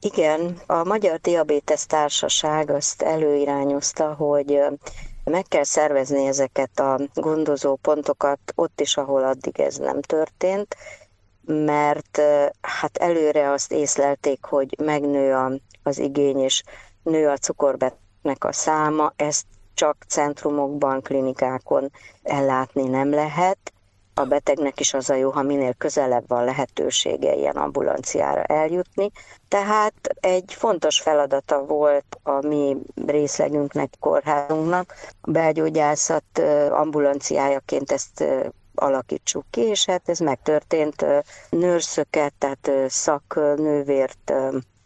Igen, 0.03 0.61
a 0.65 0.83
Magyar 0.83 1.19
Diabétesz 1.19 1.85
Társaság 1.85 2.69
azt 2.69 3.01
előirányozta, 3.01 4.13
hogy 4.13 4.59
meg 5.23 5.45
kell 5.47 5.63
szervezni 5.63 6.25
ezeket 6.25 6.79
a 6.79 6.99
gondozó 7.13 7.75
pontokat 7.75 8.39
ott 8.55 8.81
is, 8.81 8.97
ahol 8.97 9.23
addig 9.23 9.59
ez 9.59 9.75
nem 9.77 10.01
történt, 10.01 10.75
mert 11.45 12.21
hát 12.61 12.97
előre 12.97 13.51
azt 13.51 13.71
észlelték, 13.71 14.43
hogy 14.43 14.75
megnő 14.83 15.33
a, 15.33 15.51
az 15.83 15.97
igény, 15.97 16.39
és 16.39 16.63
nő 17.03 17.29
a 17.29 17.37
cukorbetnek 17.37 18.43
a 18.43 18.51
száma, 18.51 19.13
ezt 19.15 19.45
csak 19.73 20.05
centrumokban, 20.07 21.01
klinikákon 21.01 21.91
ellátni 22.23 22.87
nem 22.87 23.09
lehet, 23.09 23.73
a 24.13 24.23
betegnek 24.25 24.79
is 24.79 24.93
az 24.93 25.09
a 25.09 25.15
jó, 25.15 25.29
ha 25.29 25.41
minél 25.41 25.73
közelebb 25.73 26.23
van 26.27 26.43
lehetősége 26.43 27.35
ilyen 27.35 27.55
ambulanciára 27.55 28.43
eljutni. 28.43 29.11
Tehát 29.47 29.93
egy 30.19 30.53
fontos 30.53 30.99
feladata 30.99 31.65
volt 31.65 32.19
a 32.23 32.47
mi 32.47 32.77
részlegünknek, 33.05 33.93
kórházunknak. 33.99 34.93
A 35.21 35.31
belgyógyászat 35.31 36.39
ambulanciájaként 36.69 37.91
ezt 37.91 38.23
alakítsuk 38.75 39.45
ki, 39.49 39.61
és 39.61 39.85
hát 39.85 40.09
ez 40.09 40.19
megtörtént. 40.19 41.05
Nőrszöket, 41.49 42.33
tehát 42.37 42.71
szaknővért 42.87 44.33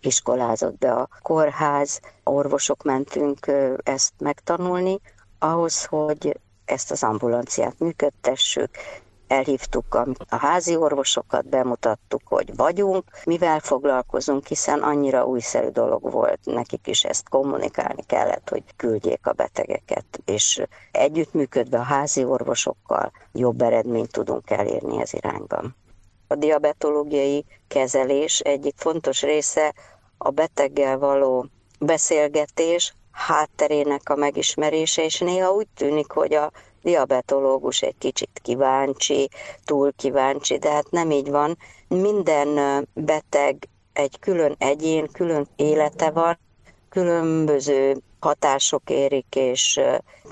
iskolázott 0.01 0.77
be 0.77 0.91
a 0.91 1.09
kórház, 1.21 1.99
orvosok 2.23 2.83
mentünk 2.83 3.51
ezt 3.83 4.13
megtanulni, 4.17 4.99
ahhoz, 5.39 5.85
hogy 5.85 6.39
ezt 6.65 6.91
az 6.91 7.03
ambulanciát 7.03 7.79
működtessük, 7.79 8.69
elhívtuk 9.27 9.95
a, 9.95 10.05
házi 10.35 10.75
orvosokat, 10.75 11.49
bemutattuk, 11.49 12.21
hogy 12.25 12.55
vagyunk, 12.55 13.03
mivel 13.25 13.59
foglalkozunk, 13.59 14.47
hiszen 14.47 14.81
annyira 14.81 15.25
újszerű 15.25 15.67
dolog 15.67 16.11
volt, 16.11 16.39
nekik 16.43 16.87
is 16.87 17.03
ezt 17.03 17.29
kommunikálni 17.29 18.03
kellett, 18.07 18.49
hogy 18.49 18.63
küldjék 18.75 19.27
a 19.27 19.33
betegeket, 19.33 20.05
és 20.25 20.61
együttműködve 20.91 21.77
a 21.77 21.83
házi 21.83 22.25
orvosokkal 22.25 23.11
jobb 23.31 23.61
eredményt 23.61 24.11
tudunk 24.11 24.49
elérni 24.49 25.01
ez 25.01 25.13
irányban. 25.13 25.75
A 26.27 26.35
diabetológiai 26.35 27.45
kezelés 27.67 28.39
egyik 28.39 28.73
fontos 28.77 29.21
része 29.21 29.73
a 30.17 30.29
beteggel 30.29 30.97
való 30.97 31.45
beszélgetés, 31.79 32.93
hátterének 33.11 34.09
a 34.09 34.15
megismerése, 34.15 35.03
és 35.03 35.19
néha 35.19 35.51
úgy 35.51 35.67
tűnik, 35.75 36.11
hogy 36.11 36.33
a 36.33 36.51
diabetológus 36.85 37.81
egy 37.81 37.97
kicsit 37.97 38.39
kíváncsi, 38.41 39.29
túl 39.63 39.93
kíváncsi, 39.95 40.57
de 40.57 40.71
hát 40.71 40.91
nem 40.91 41.11
így 41.11 41.29
van. 41.29 41.57
Minden 41.87 42.87
beteg 42.93 43.67
egy 43.93 44.19
külön 44.19 44.55
egyén, 44.57 45.07
külön 45.11 45.47
élete 45.55 46.09
van, 46.09 46.39
különböző 46.89 48.01
hatások 48.19 48.89
érik, 48.89 49.35
és 49.35 49.79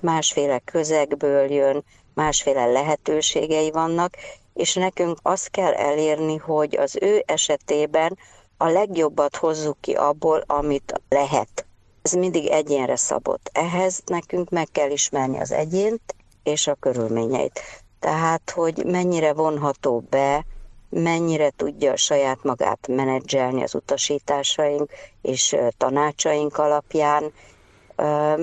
másféle 0.02 0.60
közegből 0.60 1.52
jön, 1.52 1.84
másféle 2.14 2.66
lehetőségei 2.66 3.72
vannak, 3.72 4.14
és 4.54 4.74
nekünk 4.74 5.18
azt 5.22 5.50
kell 5.50 5.74
elérni, 5.74 6.38
hogy 6.38 6.76
az 6.76 6.98
ő 7.02 7.24
esetében 7.26 8.18
a 8.58 8.68
legjobbat 8.68 9.36
hozzuk 9.36 9.78
ki 9.82 9.94
abból, 9.94 10.44
amit 10.48 11.02
lehet. 11.10 11.66
Ez 12.02 12.12
mindig 12.12 12.48
egyénre 12.48 12.96
szabott. 12.96 13.50
Ehhez 13.54 14.02
nekünk 14.06 14.50
meg 14.50 14.68
kell 14.72 14.92
ismerni 14.92 15.40
az 15.40 15.52
egyént, 15.52 16.16
és 16.44 16.68
a 16.68 16.74
körülményeit. 16.74 17.62
Tehát, 18.00 18.52
hogy 18.56 18.86
mennyire 18.86 19.34
vonható 19.34 20.04
be, 20.10 20.46
mennyire 20.90 21.50
tudja 21.50 21.96
saját 21.96 22.44
magát 22.44 22.88
menedzselni 22.88 23.64
az 23.64 23.76
utasításaink 23.76 24.92
és 25.22 25.56
tanácsaink 25.78 26.58
alapján, 26.58 27.32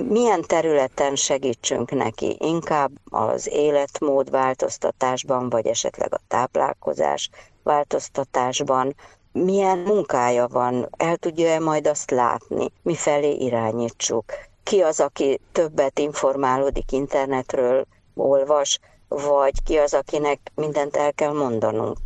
milyen 0.07 0.41
területen 0.41 1.15
segítsünk 1.15 1.91
neki? 1.91 2.37
Inkább 2.39 2.91
az 3.09 3.47
életmód 3.47 4.29
változtatásban, 4.29 5.49
vagy 5.49 5.67
esetleg 5.67 6.13
a 6.13 6.21
táplálkozás 6.27 7.29
változtatásban, 7.63 8.95
milyen 9.31 9.77
munkája 9.77 10.47
van, 10.47 10.89
el 10.97 11.17
tudja-e 11.17 11.59
majd 11.59 11.87
azt 11.87 12.11
látni, 12.11 12.71
mifelé 12.81 13.31
irányítsuk 13.31 14.25
ki 14.71 14.81
az, 14.81 14.99
aki 14.99 15.39
többet 15.51 15.99
informálódik 15.99 16.91
internetről, 16.91 17.85
olvas, 18.15 18.79
vagy 19.07 19.63
ki 19.63 19.77
az, 19.77 19.93
akinek 19.93 20.39
mindent 20.55 20.95
el 20.95 21.13
kell 21.13 21.33
mondanunk. 21.33 21.97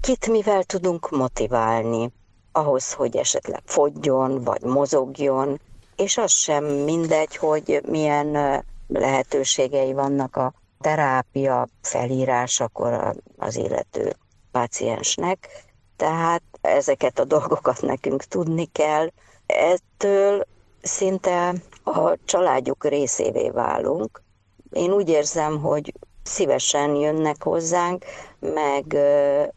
Kit 0.00 0.26
mivel 0.26 0.62
tudunk 0.62 1.10
motiválni 1.10 2.12
ahhoz, 2.52 2.92
hogy 2.92 3.16
esetleg 3.16 3.62
fogjon, 3.64 4.44
vagy 4.44 4.62
mozogjon, 4.62 5.60
és 5.96 6.16
az 6.16 6.30
sem 6.30 6.64
mindegy, 6.64 7.36
hogy 7.36 7.80
milyen 7.88 8.62
lehetőségei 8.88 9.92
vannak 9.92 10.36
a 10.36 10.52
terápia 10.80 11.68
felírásakor 11.82 13.14
az 13.38 13.56
illető 13.56 14.16
páciensnek. 14.50 15.48
Tehát 15.96 16.42
ezeket 16.60 17.18
a 17.18 17.24
dolgokat 17.24 17.82
nekünk 17.82 18.22
tudni 18.22 18.64
kell. 18.72 19.10
Ettől 19.46 20.46
szinte 20.82 21.54
a 21.84 22.16
családjuk 22.24 22.84
részévé 22.84 23.50
válunk. 23.50 24.22
Én 24.70 24.92
úgy 24.92 25.08
érzem, 25.08 25.60
hogy 25.60 25.94
szívesen 26.22 26.94
jönnek 26.94 27.42
hozzánk, 27.42 28.04
meg, 28.40 28.96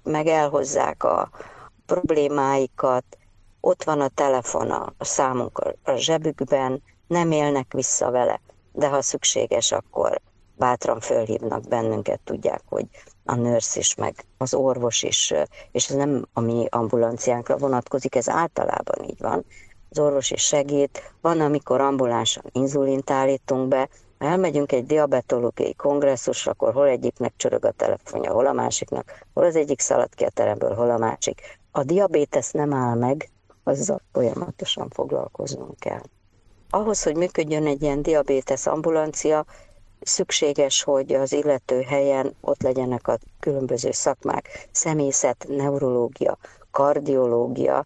meg 0.04 0.28
elhozzák 0.28 1.04
a 1.04 1.30
problémáikat, 1.86 3.04
ott 3.60 3.84
van 3.84 4.02
a 4.02 4.08
telefon 4.08 4.72
a 4.72 4.94
számunk 5.00 5.58
a 5.84 5.96
zsebükben, 5.96 6.84
nem 7.08 7.32
élnek 7.32 7.74
vissza 7.74 8.12
vele, 8.12 8.42
de 8.72 8.88
ha 8.88 9.02
szükséges, 9.02 9.72
akkor 9.72 10.22
bátran 10.58 11.00
fölhívnak 11.00 11.68
bennünket, 11.68 12.20
tudják, 12.24 12.62
hogy 12.66 12.86
a 13.26 13.36
nőrsz 13.36 13.76
is, 13.76 13.96
meg 13.96 14.26
az 14.38 14.54
orvos 14.54 15.04
is, 15.04 15.34
és 15.72 15.90
ez 15.90 15.96
nem 15.96 16.28
a 16.34 16.40
mi 16.40 16.66
ambulanciánkra 16.70 17.58
vonatkozik, 17.58 18.16
ez 18.16 18.30
általában 18.30 19.04
így 19.04 19.20
van. 19.20 19.46
Az 19.90 20.00
orvos 20.00 20.32
is 20.32 20.42
segít, 20.42 21.14
van, 21.22 21.42
amikor 21.42 21.82
ambulánsan 21.82 22.44
inzulint 22.52 23.10
állítunk 23.10 23.68
be, 23.68 23.90
ha 24.20 24.26
elmegyünk 24.26 24.72
egy 24.72 24.86
diabetológiai 24.86 25.74
kongresszusra, 25.74 26.52
akkor 26.52 26.74
hol 26.74 26.88
egyiknek 26.88 27.34
csörög 27.38 27.66
a 27.66 27.72
telefonja, 27.72 28.32
hol 28.32 28.46
a 28.46 28.54
másiknak, 28.54 29.26
hol 29.34 29.44
az 29.44 29.56
egyik 29.56 29.80
szalad 29.80 30.16
ki 30.16 30.24
a 30.24 30.30
teremből, 30.30 30.74
hol 30.74 30.90
a 30.90 30.98
másik. 30.98 31.42
A 31.72 31.84
diabétesz 31.84 32.52
nem 32.52 32.74
áll 32.74 32.96
meg, 32.96 33.30
azzal 33.64 34.02
folyamatosan 34.12 34.90
foglalkoznunk 34.90 35.80
kell. 35.80 36.02
Ahhoz, 36.70 37.04
hogy 37.04 37.16
működjön 37.16 37.66
egy 37.66 37.82
ilyen 37.82 38.02
diabétesz 38.02 38.66
ambulancia, 38.66 39.46
szükséges, 40.02 40.84
hogy 40.84 41.14
az 41.14 41.34
illető 41.34 41.82
helyen 41.82 42.36
ott 42.42 42.62
legyenek 42.62 43.08
a 43.08 43.18
különböző 43.40 43.92
szakmák, 43.92 44.68
személyzet, 44.72 45.46
neurológia, 45.50 46.38
kardiológia, 46.72 47.86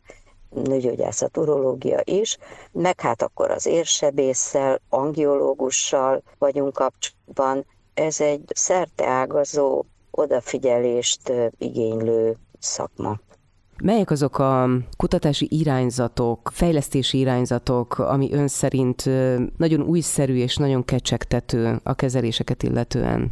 nőgyógyászat, 0.54 1.38
urológia 1.38 2.02
is, 2.04 2.38
meg 2.72 3.00
hát 3.00 3.22
akkor 3.22 3.52
az 3.52 3.66
érsebésszel, 3.66 4.82
angiológussal 4.90 6.24
vagyunk 6.38 6.74
kapcsolatban. 6.74 7.66
Ez 7.94 8.22
egy 8.22 8.44
szerteágazó, 8.54 9.86
odafigyelést 10.12 11.34
igénylő 11.58 12.38
szakma. 12.60 13.20
Melyek 13.84 14.12
azok 14.12 14.40
a 14.40 14.68
kutatási 14.98 15.48
irányzatok, 15.50 16.50
fejlesztési 16.54 17.18
irányzatok, 17.18 18.00
ami 18.00 18.34
ön 18.34 18.48
szerint 18.48 19.06
nagyon 19.58 19.82
újszerű 19.82 20.36
és 20.36 20.56
nagyon 20.56 20.86
kecsegtető 20.86 21.80
a 21.84 21.94
kezeléseket 21.94 22.64
illetően? 22.64 23.32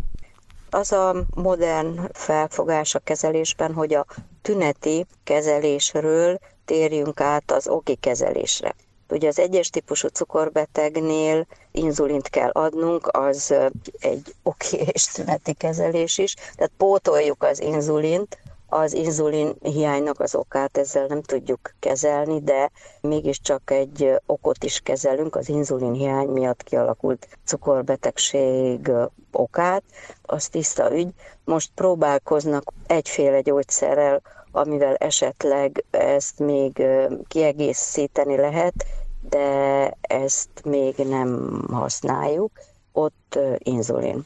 Az 0.70 0.92
a 0.92 1.26
modern 1.36 2.00
felfogás 2.14 2.96
a 2.96 3.00
kezelésben, 3.00 3.74
hogy 3.74 3.94
a 3.94 4.06
tüneti 4.42 5.06
kezelésről 5.24 6.40
térjünk 6.70 7.22
át 7.22 7.52
az 7.52 7.68
oki 7.68 7.96
kezelésre. 7.96 8.76
Ugye 9.10 9.28
az 9.28 9.40
egyes 9.40 9.70
típusú 9.70 10.08
cukorbetegnél 10.08 11.46
inzulint 11.72 12.30
kell 12.30 12.50
adnunk, 12.50 13.08
az 13.12 13.54
egy 14.00 14.36
oki 14.44 14.78
és 14.94 15.06
tüneti 15.06 15.54
kezelés 15.54 16.18
is, 16.18 16.34
tehát 16.34 16.72
pótoljuk 16.78 17.44
az 17.44 17.62
inzulint, 17.62 18.38
az 18.68 18.94
inzulin 18.94 19.56
hiánynak 19.62 20.20
az 20.20 20.36
okát 20.36 20.78
ezzel 20.78 21.06
nem 21.06 21.22
tudjuk 21.22 21.74
kezelni, 21.80 22.40
de 22.42 22.72
mégiscsak 23.02 23.72
egy 23.72 24.16
okot 24.26 24.64
is 24.64 24.80
kezelünk, 24.80 25.36
az 25.36 25.50
inzulin 25.50 25.94
hiány 25.94 26.28
miatt 26.28 26.64
kialakult 26.64 27.28
cukorbetegség 27.46 28.92
okát, 29.32 29.84
az 30.22 30.48
tiszta 30.48 30.96
ügy. 30.96 31.10
Most 31.46 31.72
próbálkoznak 31.76 32.74
egyféle 32.88 33.42
gyógyszerrel, 33.42 34.22
amivel 34.52 34.96
esetleg 34.96 35.84
ezt 35.92 36.40
még 36.40 36.84
kiegészíteni 37.28 38.36
lehet, 38.36 38.86
de 39.30 39.88
ezt 40.02 40.50
még 40.64 40.96
nem 40.96 41.62
használjuk. 41.72 42.52
Ott 42.92 43.40
inzulin. 43.58 44.26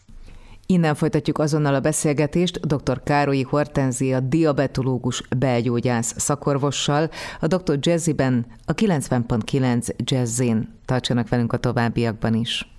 Innen 0.65 0.95
folytatjuk 0.95 1.37
azonnal 1.37 1.75
a 1.75 1.79
beszélgetést 1.79 2.67
dr. 2.67 3.03
Károlyi 3.03 3.41
Hortenzia 3.41 4.19
diabetológus 4.19 5.23
belgyógyász 5.37 6.13
szakorvossal, 6.17 7.09
a 7.39 7.47
dr. 7.47 7.77
Jazziben 7.79 8.45
a 8.65 8.73
90.9 8.73 9.87
Jazzin. 9.97 10.79
Tartsanak 10.85 11.29
velünk 11.29 11.53
a 11.53 11.57
továbbiakban 11.57 12.33
is. 12.33 12.73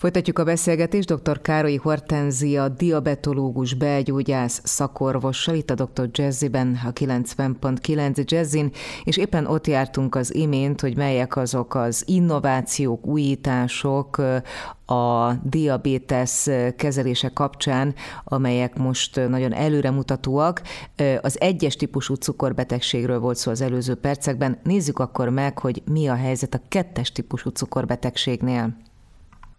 Folytatjuk 0.00 0.38
a 0.38 0.44
beszélgetést 0.44 1.14
dr. 1.14 1.40
Károlyi 1.40 1.76
Hortenzia, 1.76 2.68
diabetológus, 2.68 3.74
belgyógyász 3.74 4.60
szakorvossal, 4.64 5.54
itt 5.54 5.70
a 5.70 5.74
dr. 5.74 6.08
Jazziben, 6.12 6.80
a 6.84 6.92
90.9 6.92 8.24
Jazzin, 8.24 8.70
és 9.04 9.16
éppen 9.16 9.46
ott 9.46 9.66
jártunk 9.66 10.14
az 10.14 10.34
imént, 10.34 10.80
hogy 10.80 10.96
melyek 10.96 11.36
azok 11.36 11.74
az 11.74 12.02
innovációk, 12.06 13.06
újítások 13.06 14.18
a 14.86 15.32
diabétesz 15.42 16.48
kezelése 16.76 17.28
kapcsán, 17.28 17.94
amelyek 18.24 18.78
most 18.78 19.28
nagyon 19.28 19.52
előremutatóak. 19.52 20.62
Az 21.20 21.40
egyes 21.40 21.76
típusú 21.76 22.14
cukorbetegségről 22.14 23.18
volt 23.18 23.36
szó 23.36 23.50
az 23.50 23.60
előző 23.60 23.94
percekben. 23.94 24.58
Nézzük 24.62 24.98
akkor 24.98 25.28
meg, 25.28 25.58
hogy 25.58 25.82
mi 25.92 26.08
a 26.08 26.14
helyzet 26.14 26.54
a 26.54 26.60
kettes 26.68 27.12
típusú 27.12 27.50
cukorbetegségnél. 27.50 28.76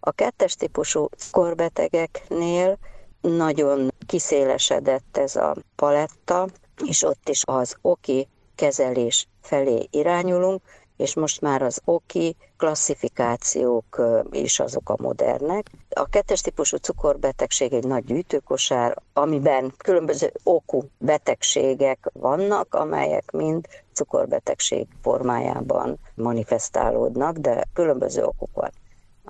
A 0.04 0.12
kettes 0.12 0.56
típusú 0.56 1.10
korbetegeknél 1.32 2.78
nagyon 3.22 3.92
kiszélesedett 4.06 5.18
ez 5.18 5.36
a 5.36 5.56
paletta, 5.76 6.48
és 6.86 7.04
ott 7.04 7.30
is 7.30 7.42
az 7.46 7.76
oki 7.82 8.28
kezelés 8.56 9.28
felé 9.42 9.88
irányulunk, 9.92 10.62
és 10.98 11.16
most 11.16 11.42
már 11.42 11.62
az 11.62 11.82
oki 11.86 12.36
klasszifikációk 12.58 14.02
is 14.32 14.60
azok 14.60 14.90
a 14.90 14.96
modernek. 15.02 15.70
A 15.90 16.06
kettes 16.06 16.42
típusú 16.42 16.78
cukorbetegség 16.78 17.74
egy 17.74 17.88
nagy 17.88 18.04
gyűjtőkosár, 18.04 18.98
amiben 19.14 19.74
különböző 19.78 20.32
okú 20.44 20.84
betegségek 20.98 22.10
vannak, 22.14 22.76
amelyek 22.76 23.32
mind 23.32 23.68
cukorbetegség 23.94 24.88
formájában 25.02 26.00
manifestálódnak, 26.16 27.38
de 27.38 27.64
különböző 27.74 28.24
okuk 28.24 28.50
van. 28.54 28.72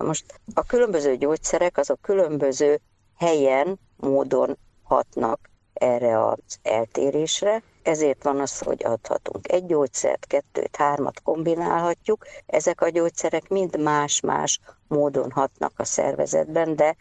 Na 0.02 0.08
most 0.08 0.40
a 0.54 0.64
különböző 0.64 1.16
gyógyszerek 1.16 1.78
azok 1.78 2.02
különböző 2.02 2.80
helyen, 3.18 3.80
módon 3.98 4.58
hatnak 4.84 5.50
erre 5.74 6.26
az 6.28 6.60
eltérésre, 6.64 7.64
ezért 7.84 8.24
van 8.24 8.40
az, 8.40 8.60
hogy 8.60 8.84
adhatunk 8.86 9.52
egy 9.52 9.66
gyógyszert, 9.66 10.26
kettőt, 10.26 10.76
hármat 10.76 11.22
kombinálhatjuk. 11.22 12.26
Ezek 12.46 12.82
a 12.82 12.90
gyógyszerek 12.90 13.50
mind 13.50 13.80
más-más 13.80 14.60
módon 14.88 15.32
hatnak 15.32 15.74
a 15.80 15.84
szervezetben, 15.84 16.76
de 16.76 16.96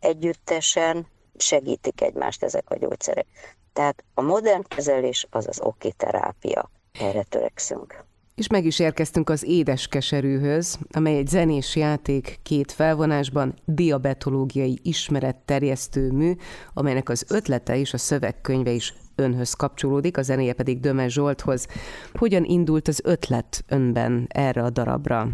együttesen 0.00 1.06
segítik 1.36 2.00
egymást 2.00 2.42
ezek 2.42 2.70
a 2.70 2.76
gyógyszerek. 2.76 3.26
Tehát 3.72 4.04
a 4.14 4.20
modern 4.20 4.62
kezelés 4.68 5.26
az 5.30 5.46
az 5.46 5.60
oki 5.60 5.92
terápia. 5.92 6.70
Erre 6.92 7.22
törekszünk. 7.22 8.04
És 8.36 8.46
meg 8.48 8.64
is 8.64 8.78
érkeztünk 8.78 9.30
az 9.30 9.44
Édes 9.44 9.86
Keserűhöz, 9.86 10.78
amely 10.90 11.16
egy 11.16 11.28
zenés 11.28 11.76
játék 11.76 12.38
két 12.42 12.72
felvonásban, 12.72 13.54
diabetológiai 13.64 14.78
ismeretterjesztő 14.82 16.10
mű, 16.10 16.32
amelynek 16.74 17.08
az 17.08 17.24
ötlete 17.28 17.76
és 17.76 17.92
a 17.92 17.98
szövegkönyve 17.98 18.70
is 18.70 18.94
önhöz 19.14 19.52
kapcsolódik, 19.52 20.16
a 20.16 20.22
zenéje 20.22 20.52
pedig 20.52 20.80
Döme 20.80 21.08
Zsolthoz. 21.08 21.66
Hogyan 22.12 22.44
indult 22.44 22.88
az 22.88 23.00
ötlet 23.04 23.64
önben 23.68 24.26
erre 24.28 24.62
a 24.62 24.70
darabra? 24.70 25.28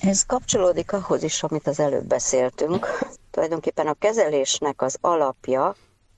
Ez 0.00 0.26
kapcsolódik 0.26 0.92
ahhoz 0.92 1.22
is, 1.22 1.42
amit 1.42 1.66
az 1.66 1.80
előbb 1.80 2.06
beszéltünk. 2.06 2.86
Tulajdonképpen 3.30 3.86
a 3.86 3.94
kezelésnek 3.94 4.82
az 4.82 4.96
alapja 5.00 5.74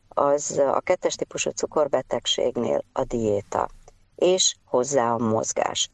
az 0.09 0.59
a 0.59 0.81
kettes 0.81 1.15
típusú 1.15 1.51
cukorbetegségnél 1.51 2.85
a 2.93 3.05
diéta 3.05 3.69
és 4.17 4.55
hozzá 4.65 5.13
a 5.13 5.19
mozgás. 5.19 5.91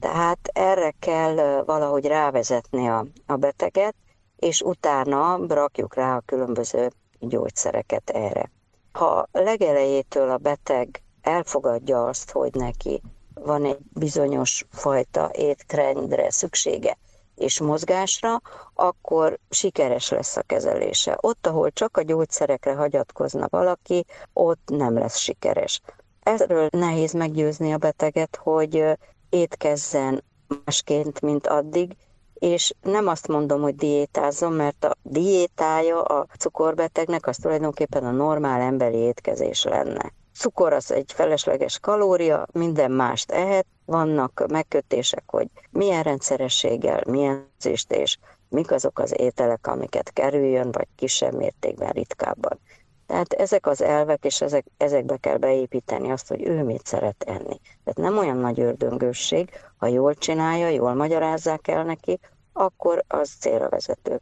Tehát 0.00 0.38
erre 0.52 0.94
kell 0.98 1.62
valahogy 1.66 2.06
rávezetni 2.06 2.88
a, 2.88 3.06
a 3.26 3.36
beteget, 3.36 3.94
és 4.36 4.60
utána 4.60 5.46
rakjuk 5.48 5.94
rá 5.94 6.16
a 6.16 6.22
különböző 6.26 6.90
gyógyszereket 7.20 8.10
erre. 8.10 8.50
Ha 8.92 9.28
legelejétől 9.32 10.30
a 10.30 10.36
beteg 10.36 11.02
elfogadja 11.22 12.04
azt, 12.04 12.30
hogy 12.30 12.54
neki 12.54 13.02
van 13.34 13.64
egy 13.64 13.78
bizonyos 13.92 14.64
fajta 14.70 15.30
étrendre 15.32 16.30
szüksége, 16.30 16.98
és 17.34 17.60
mozgásra, 17.60 18.40
akkor 18.74 19.38
sikeres 19.50 20.10
lesz 20.10 20.36
a 20.36 20.42
kezelése. 20.42 21.18
Ott, 21.20 21.46
ahol 21.46 21.70
csak 21.70 21.96
a 21.96 22.02
gyógyszerekre 22.02 22.74
hagyatkozna 22.74 23.46
valaki, 23.50 24.04
ott 24.32 24.62
nem 24.66 24.98
lesz 24.98 25.16
sikeres. 25.16 25.80
Erről 26.26 26.68
nehéz 26.70 27.12
meggyőzni 27.12 27.72
a 27.72 27.78
beteget, 27.78 28.36
hogy 28.42 28.84
étkezzen 29.28 30.24
másként, 30.64 31.20
mint 31.20 31.46
addig, 31.46 31.96
és 32.34 32.72
nem 32.82 33.06
azt 33.06 33.28
mondom, 33.28 33.60
hogy 33.60 33.74
diétázzon, 33.74 34.52
mert 34.52 34.84
a 34.84 34.96
diétája 35.02 36.02
a 36.02 36.26
cukorbetegnek 36.38 37.26
az 37.26 37.36
tulajdonképpen 37.36 38.04
a 38.04 38.10
normál 38.10 38.60
emberi 38.60 38.96
étkezés 38.96 39.64
lenne. 39.64 40.12
Cukor 40.34 40.72
az 40.72 40.92
egy 40.92 41.12
felesleges 41.12 41.78
kalória, 41.78 42.46
minden 42.52 42.90
mást 42.90 43.30
ehet, 43.30 43.66
vannak 43.84 44.44
megkötések, 44.48 45.24
hogy 45.26 45.48
milyen 45.70 46.02
rendszerességgel, 46.02 47.02
milyen 47.08 47.48
zést 47.60 47.92
és 47.92 48.18
mik 48.48 48.70
azok 48.70 48.98
az 48.98 49.20
ételek, 49.20 49.66
amiket 49.66 50.12
kerüljön, 50.12 50.70
vagy 50.72 50.88
kisebb 50.96 51.34
mértékben 51.34 51.90
ritkábban. 51.90 52.58
Tehát 53.06 53.32
ezek 53.32 53.66
az 53.66 53.82
elvek, 53.82 54.24
és 54.24 54.40
ezek, 54.40 54.66
ezekbe 54.76 55.16
kell 55.16 55.36
beépíteni 55.36 56.10
azt, 56.10 56.28
hogy 56.28 56.42
ő 56.46 56.62
mit 56.62 56.86
szeret 56.86 57.24
enni. 57.26 57.60
Tehát 57.84 57.94
nem 57.94 58.18
olyan 58.18 58.36
nagy 58.36 58.60
ördöngősség, 58.60 59.50
ha 59.76 59.86
jól 59.86 60.14
csinálja, 60.14 60.68
jól 60.68 60.94
magyarázzák 60.94 61.68
el 61.68 61.84
neki, 61.84 62.18
akkor 62.52 63.04
az 63.08 63.30
célra 63.40 63.68
vezető. 63.68 64.20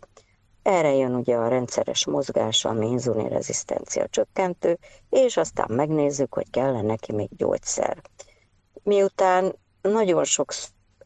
Erre 0.63 0.95
jön 0.95 1.15
ugye 1.15 1.37
a 1.37 1.49
rendszeres 1.49 2.07
mozgás, 2.07 2.65
ami 2.65 2.87
inzulinrezisztencia 2.87 4.07
csökkentő, 4.07 4.79
és 5.11 5.37
aztán 5.37 5.71
megnézzük, 5.71 6.35
hogy 6.35 6.51
kell 6.51 6.83
neki 6.83 7.13
még 7.13 7.29
gyógyszer. 7.37 8.03
Miután 8.83 9.55
nagyon 9.83 10.25
sok 10.25 10.53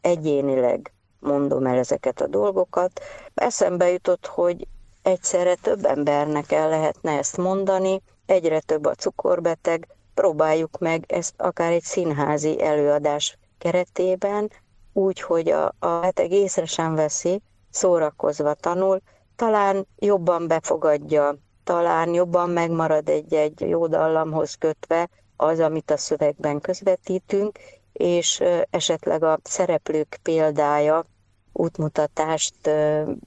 egyénileg 0.01 0.93
mondom 1.19 1.65
el 1.65 1.77
ezeket 1.77 2.21
a 2.21 2.27
dolgokat, 2.27 3.01
eszembe 3.33 3.91
jutott, 3.91 4.25
hogy 4.25 4.67
egyszerre 5.01 5.55
több 5.55 5.85
embernek 5.85 6.51
el 6.51 6.69
lehetne 6.69 7.17
ezt 7.17 7.37
mondani, 7.37 8.01
egyre 8.25 8.59
több 8.59 8.85
a 8.85 8.95
cukorbeteg, 8.95 9.87
próbáljuk 10.13 10.77
meg 10.79 11.03
ezt 11.07 11.33
akár 11.37 11.71
egy 11.71 11.83
színházi 11.83 12.61
előadás 12.61 13.37
keretében, 13.57 14.51
úgy, 14.93 15.21
hogy 15.21 15.49
a, 15.49 15.65
a 15.79 15.99
beteg 16.01 16.31
észre 16.31 16.65
sem 16.65 16.95
veszi, 16.95 17.41
szórakozva 17.69 18.53
tanul, 18.53 19.01
talán 19.35 19.87
jobban 19.97 20.47
befogadja, 20.47 21.35
talán 21.63 22.13
jobban 22.13 22.49
megmarad 22.49 23.09
egy-egy 23.09 23.59
jó 23.59 23.87
dallamhoz 23.87 24.55
kötve 24.55 25.09
az, 25.35 25.59
amit 25.59 25.91
a 25.91 25.97
szövegben 25.97 26.61
közvetítünk, 26.61 27.59
és 27.93 28.43
esetleg 28.69 29.23
a 29.23 29.39
szereplők 29.43 30.19
példája 30.23 31.05
útmutatást 31.53 32.69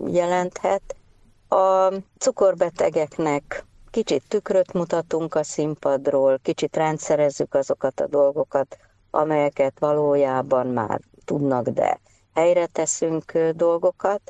jelenthet. 0.07 0.97
A 1.53 1.93
cukorbetegeknek 2.19 3.65
kicsit 3.91 4.23
tükröt 4.29 4.73
mutatunk 4.73 5.35
a 5.35 5.43
színpadról, 5.43 6.39
kicsit 6.43 6.77
rendszerezzük 6.77 7.55
azokat 7.55 8.01
a 8.01 8.07
dolgokat, 8.07 8.79
amelyeket 9.11 9.79
valójában 9.79 10.67
már 10.67 11.01
tudnak, 11.25 11.69
de 11.69 12.01
helyre 12.35 12.67
teszünk 12.67 13.39
dolgokat. 13.55 14.21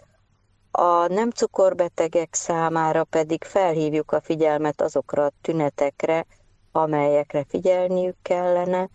A 0.71 1.07
nem 1.07 1.31
cukorbetegek 1.31 2.35
számára 2.35 3.05
pedig 3.05 3.45
felhívjuk 3.45 4.13
a 4.13 4.21
figyelmet 4.21 4.81
azokra 4.81 5.25
a 5.25 5.33
tünetekre, 5.41 6.27
amelyekre 6.73 7.45
figyelniük 7.49 8.17
kellene, 8.23 8.89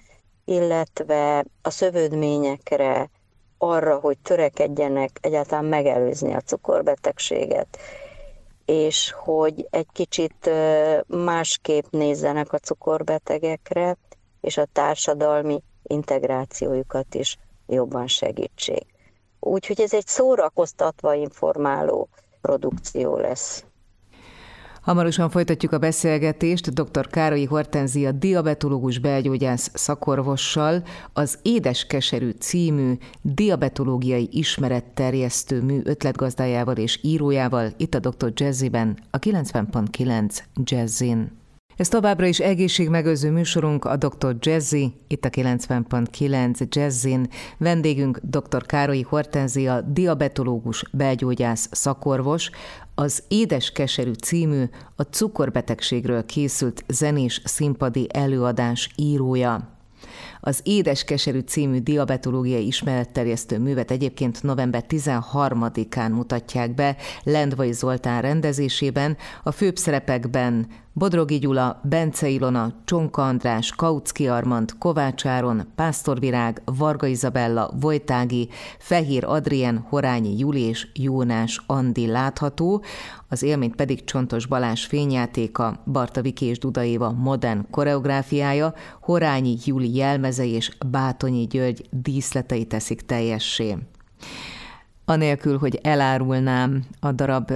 illetve 0.45 1.45
a 1.61 1.69
szövődményekre, 1.69 3.09
arra, 3.57 3.99
hogy 3.99 4.17
törekedjenek 4.17 5.17
egyáltalán 5.21 5.65
megelőzni 5.65 6.33
a 6.33 6.41
cukorbetegséget, 6.41 7.77
és 8.67 9.11
hogy 9.11 9.67
egy 9.69 9.87
kicsit 9.93 10.49
másképp 11.07 11.85
nézzenek 11.89 12.53
a 12.53 12.57
cukorbetegekre, 12.57 13.97
és 14.41 14.57
a 14.57 14.67
társadalmi 14.73 15.61
integrációjukat 15.83 17.15
is 17.15 17.37
jobban 17.67 18.07
segítsék. 18.07 18.85
Úgyhogy 19.39 19.81
ez 19.81 19.93
egy 19.93 20.07
szórakoztatva 20.07 21.13
informáló 21.13 22.09
produkció 22.41 23.17
lesz. 23.17 23.65
Hamarosan 24.87 25.29
folytatjuk 25.29 25.71
a 25.71 25.77
beszélgetést 25.77 26.73
dr. 26.73 27.07
Károlyi 27.07 27.45
Hortenzia 27.45 28.11
diabetológus 28.11 28.99
belgyógyász 28.99 29.71
szakorvossal 29.73 30.83
az 31.13 31.39
Édes 31.41 31.85
Keserű 31.85 32.29
című 32.29 32.93
diabetológiai 33.21 34.29
ismeretterjesztő 34.31 35.61
mű 35.61 35.79
ötletgazdájával 35.83 36.75
és 36.75 36.99
írójával 37.01 37.73
itt 37.77 37.93
a 37.93 37.99
Dr. 37.99 38.31
Jazziben, 38.33 38.97
a 39.11 39.19
90.9 39.19 40.37
Jazzin. 40.63 41.31
Ez 41.77 41.87
továbbra 41.87 42.25
is 42.25 42.39
egészségmegőző 42.39 43.31
műsorunk 43.31 43.85
a 43.85 43.95
Dr. 43.95 44.35
Jazzy, 44.39 44.93
itt 45.07 45.25
a 45.25 45.29
90.9 45.29 46.69
Jazzin. 46.69 47.27
Vendégünk 47.57 48.19
dr. 48.23 48.65
Károlyi 48.65 49.01
Hortenzia, 49.01 49.81
diabetológus, 49.81 50.83
belgyógyász, 50.91 51.69
szakorvos, 51.71 52.49
az 52.99 53.23
Édes 53.27 53.71
Keserű 53.71 54.11
című, 54.11 54.63
a 54.95 55.01
cukorbetegségről 55.01 56.25
készült 56.25 56.83
zenés 56.87 57.41
színpadi 57.43 58.07
előadás 58.13 58.89
írója. 58.95 59.69
Az 60.39 60.59
Édes 60.63 61.03
Keserű 61.03 61.39
című 61.39 61.79
diabetológiai 61.79 62.65
ismeretterjesztő 62.65 63.59
művet 63.59 63.91
egyébként 63.91 64.43
november 64.43 64.85
13-án 64.89 66.11
mutatják 66.11 66.75
be 66.75 66.95
Lendvai 67.23 67.71
Zoltán 67.71 68.21
rendezésében, 68.21 69.17
a 69.43 69.51
főbb 69.51 69.75
szerepekben 69.75 70.67
Bodrogi 70.97 71.39
Gyula, 71.39 71.81
Bence 71.83 72.29
Ilona, 72.29 72.73
Csonka 72.85 73.27
András, 73.27 73.71
Kautsky 73.71 74.27
Armand, 74.27 74.77
Kovács 74.77 75.25
Áron, 75.25 75.67
Pásztorvirág, 75.75 76.61
Varga 76.65 77.07
Izabella, 77.07 77.71
Vojtági, 77.79 78.49
Fehér 78.79 79.23
Adrien, 79.25 79.85
Horányi 79.89 80.37
Juli 80.37 80.61
és 80.61 80.87
Jónás 80.93 81.63
Andi 81.67 82.07
látható, 82.07 82.83
az 83.29 83.43
élményt 83.43 83.75
pedig 83.75 84.03
Csontos 84.03 84.45
Balázs 84.45 84.85
fényjátéka, 84.85 85.83
Barta 85.91 86.21
Viki 86.21 86.45
és 86.45 86.59
Duda 86.59 87.11
modern 87.11 87.65
koreográfiája, 87.71 88.73
Horányi 89.01 89.57
Juli 89.65 89.95
jelmezei 89.95 90.51
és 90.51 90.71
Bátonyi 90.85 91.47
György 91.47 91.85
díszletei 91.91 92.65
teszik 92.65 93.01
teljessé 93.01 93.77
anélkül, 95.09 95.57
hogy 95.57 95.79
elárulnám 95.83 96.83
a 96.99 97.11
darab 97.11 97.51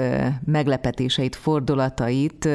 meglepetéseit, 0.46 1.36
fordulatait, 1.36 2.48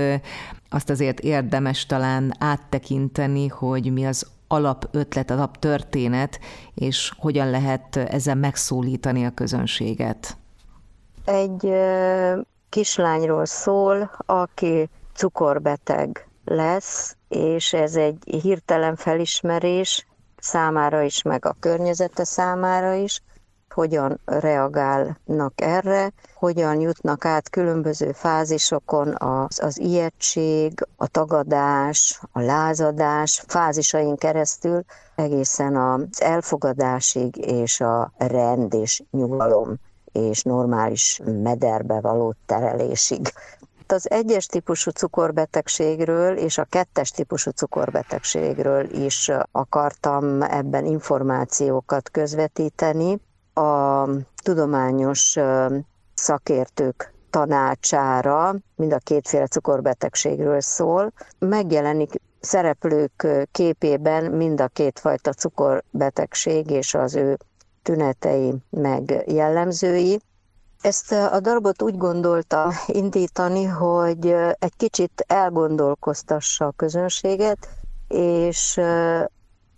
azt 0.69 0.91
azért 0.91 1.21
érdemes 1.21 1.87
talán 1.87 2.33
áttekinteni, 2.39 3.47
hogy 3.47 3.93
mi 3.93 4.07
az 4.07 4.27
alapötlet, 4.49 5.31
alaptörténet, 5.31 6.41
és 6.75 7.13
hogyan 7.17 7.51
lehet 7.51 7.97
ezzel 7.97 8.35
megszólítani 8.35 9.25
a 9.25 9.31
közönséget. 9.31 10.37
Egy 11.25 11.73
kislányról 12.69 13.47
szól, 13.47 14.11
aki 14.27 14.89
cukorbeteg 15.15 16.29
lesz, 16.45 17.17
és 17.29 17.73
ez 17.73 17.97
egy 17.97 18.39
hirtelen 18.43 18.97
felismerés 18.97 20.07
számára 20.39 21.03
is, 21.03 21.23
meg 21.23 21.45
a 21.45 21.57
környezete 21.61 22.25
számára 22.25 22.95
is, 22.95 23.23
hogyan 23.77 24.21
reagálnak 24.25 25.53
erre, 25.55 26.13
hogyan 26.35 26.81
jutnak 26.81 27.25
át 27.25 27.51
különböző 27.51 28.13
fázisokon 28.13 29.15
az, 29.19 29.63
az 29.63 29.81
ijegység, 29.81 30.87
a 30.97 31.07
tagadás, 31.07 32.21
a 32.33 32.41
lázadás 32.41 33.45
fázisain 33.47 34.17
keresztül 34.17 34.85
egészen 35.15 35.77
az 35.77 36.23
elfogadásig 36.23 37.37
és 37.37 37.81
a 37.81 38.13
rend 38.17 38.75
és 38.75 39.03
nyugalom 39.11 39.75
és 40.13 40.43
normális 40.43 41.21
mederbe 41.25 42.01
való 42.01 42.35
terelésig. 42.47 43.33
Az 43.87 44.11
egyes 44.11 44.47
típusú 44.47 44.91
cukorbetegségről 44.91 46.37
és 46.37 46.59
a 46.59 46.65
kettes 46.65 47.11
típusú 47.11 47.51
cukorbetegségről 47.51 48.91
is 48.91 49.31
akartam 49.53 50.43
ebben 50.43 50.85
információkat 50.85 52.11
közvetíteni, 52.11 53.21
a 53.57 54.09
tudományos 54.43 55.37
szakértők 56.15 57.15
tanácsára, 57.31 58.55
mind 58.75 58.93
a 58.93 58.99
kétféle 58.99 59.47
cukorbetegségről 59.47 60.61
szól. 60.61 61.13
Megjelenik 61.39 62.21
szereplők 62.41 63.27
képében 63.53 64.25
mind 64.25 64.61
a 64.61 64.69
kétfajta 64.69 65.33
cukorbetegség 65.33 66.71
és 66.71 66.95
az 66.95 67.15
ő 67.15 67.37
tünetei 67.83 68.55
meg 68.71 69.25
jellemzői. 69.27 70.21
Ezt 70.81 71.13
a 71.13 71.41
darabot 71.41 71.83
úgy 71.83 71.97
gondolta 71.97 72.73
indítani, 72.87 73.65
hogy 73.65 74.27
egy 74.59 74.77
kicsit 74.77 75.25
elgondolkoztassa 75.27 76.67
a 76.67 76.73
közönséget, 76.77 77.69
és 78.09 78.81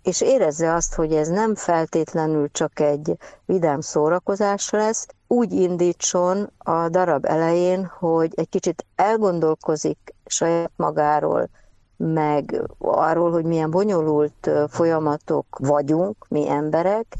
és 0.03 0.21
érezze 0.21 0.73
azt, 0.73 0.95
hogy 0.95 1.13
ez 1.13 1.27
nem 1.27 1.55
feltétlenül 1.55 2.51
csak 2.51 2.79
egy 2.79 3.17
vidám 3.45 3.81
szórakozás 3.81 4.69
lesz, 4.69 5.07
úgy 5.27 5.53
indítson 5.53 6.51
a 6.57 6.89
darab 6.89 7.25
elején, 7.25 7.85
hogy 7.85 8.33
egy 8.35 8.49
kicsit 8.49 8.85
elgondolkozik 8.95 10.13
saját 10.25 10.71
magáról, 10.75 11.49
meg 11.97 12.61
arról, 12.77 13.31
hogy 13.31 13.45
milyen 13.45 13.69
bonyolult 13.71 14.49
folyamatok 14.67 15.45
vagyunk, 15.59 16.25
mi 16.29 16.49
emberek, 16.49 17.15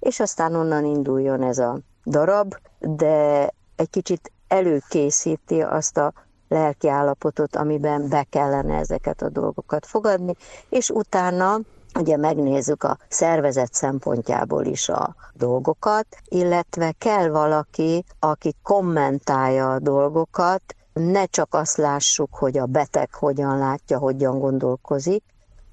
és 0.00 0.20
aztán 0.20 0.54
onnan 0.54 0.84
induljon 0.84 1.42
ez 1.42 1.58
a 1.58 1.78
darab, 2.04 2.54
de 2.78 3.48
egy 3.76 3.90
kicsit 3.90 4.32
előkészíti 4.48 5.62
azt 5.62 5.96
a 5.96 6.12
lelki 6.48 6.88
állapotot, 6.88 7.56
amiben 7.56 8.08
be 8.08 8.26
kellene 8.30 8.76
ezeket 8.78 9.22
a 9.22 9.28
dolgokat 9.28 9.86
fogadni, 9.86 10.34
és 10.68 10.90
utána 10.90 11.58
ugye 11.98 12.16
megnézzük 12.16 12.82
a 12.82 12.98
szervezet 13.08 13.74
szempontjából 13.74 14.64
is 14.64 14.88
a 14.88 15.14
dolgokat, 15.34 16.06
illetve 16.28 16.94
kell 16.98 17.28
valaki, 17.28 18.04
aki 18.18 18.54
kommentálja 18.62 19.72
a 19.72 19.78
dolgokat, 19.78 20.62
ne 20.92 21.24
csak 21.24 21.54
azt 21.54 21.76
lássuk, 21.76 22.34
hogy 22.34 22.58
a 22.58 22.66
beteg 22.66 23.14
hogyan 23.14 23.58
látja, 23.58 23.98
hogyan 23.98 24.38
gondolkozik, 24.38 25.22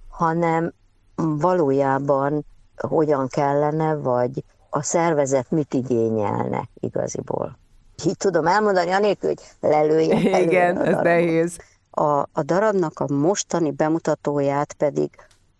hanem 0.10 0.74
valójában 1.16 2.46
hogyan 2.76 3.28
kellene, 3.28 3.96
vagy 3.96 4.44
a 4.70 4.84
szervezet 4.84 5.52
mit 5.52 5.74
igényelne 5.74 6.70
igaziból. 6.80 7.58
így 8.06 8.18
tudom 8.18 8.48
elmondani, 8.48 8.92
anélkül, 8.92 9.30
hogy 9.30 9.70
lelőjek 9.70 10.44
Igen, 10.44 10.82
ez 10.82 10.98
nehéz. 11.02 11.58
A, 11.92 12.20
a 12.20 12.44
darabnak 12.46 13.00
a 13.00 13.14
mostani 13.14 13.72
bemutatóját 13.72 14.74
pedig 14.74 15.10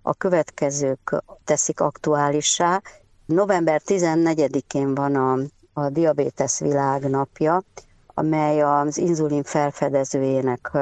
a 0.02 0.14
következők 0.14 1.24
teszik 1.44 1.80
aktuálissá. 1.80 2.82
November 3.26 3.82
14-én 3.86 4.96
van 4.96 5.16
a, 5.16 5.38
a 5.82 5.90
Diabétesz 5.90 6.60
Világnapja, 6.60 7.64
amely 8.14 8.62
az 8.62 8.98
inzulin 8.98 9.44
felfedezőjének 9.44 10.74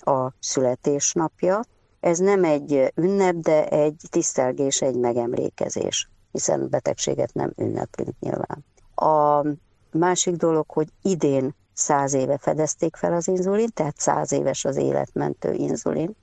a 0.00 0.32
születésnapja. 0.40 1.60
Ez 2.00 2.18
nem 2.18 2.44
egy 2.44 2.92
ünnep, 2.94 3.34
de 3.34 3.68
egy 3.68 4.00
tisztelgés, 4.10 4.82
egy 4.82 4.96
megemlékezés, 4.96 6.10
hiszen 6.32 6.68
betegséget 6.70 7.34
nem 7.34 7.52
ünneplünk 7.56 8.18
nyilván. 8.20 8.64
A 8.94 9.44
másik 9.90 10.36
dolog, 10.36 10.70
hogy 10.70 10.88
idén 11.02 11.54
száz 11.72 12.14
éve 12.14 12.38
fedezték 12.38 12.96
fel 12.96 13.12
az 13.12 13.28
inzulin, 13.28 13.68
tehát 13.74 13.98
száz 13.98 14.32
éves 14.32 14.64
az 14.64 14.76
életmentő 14.76 15.52
inzulin, 15.52 16.16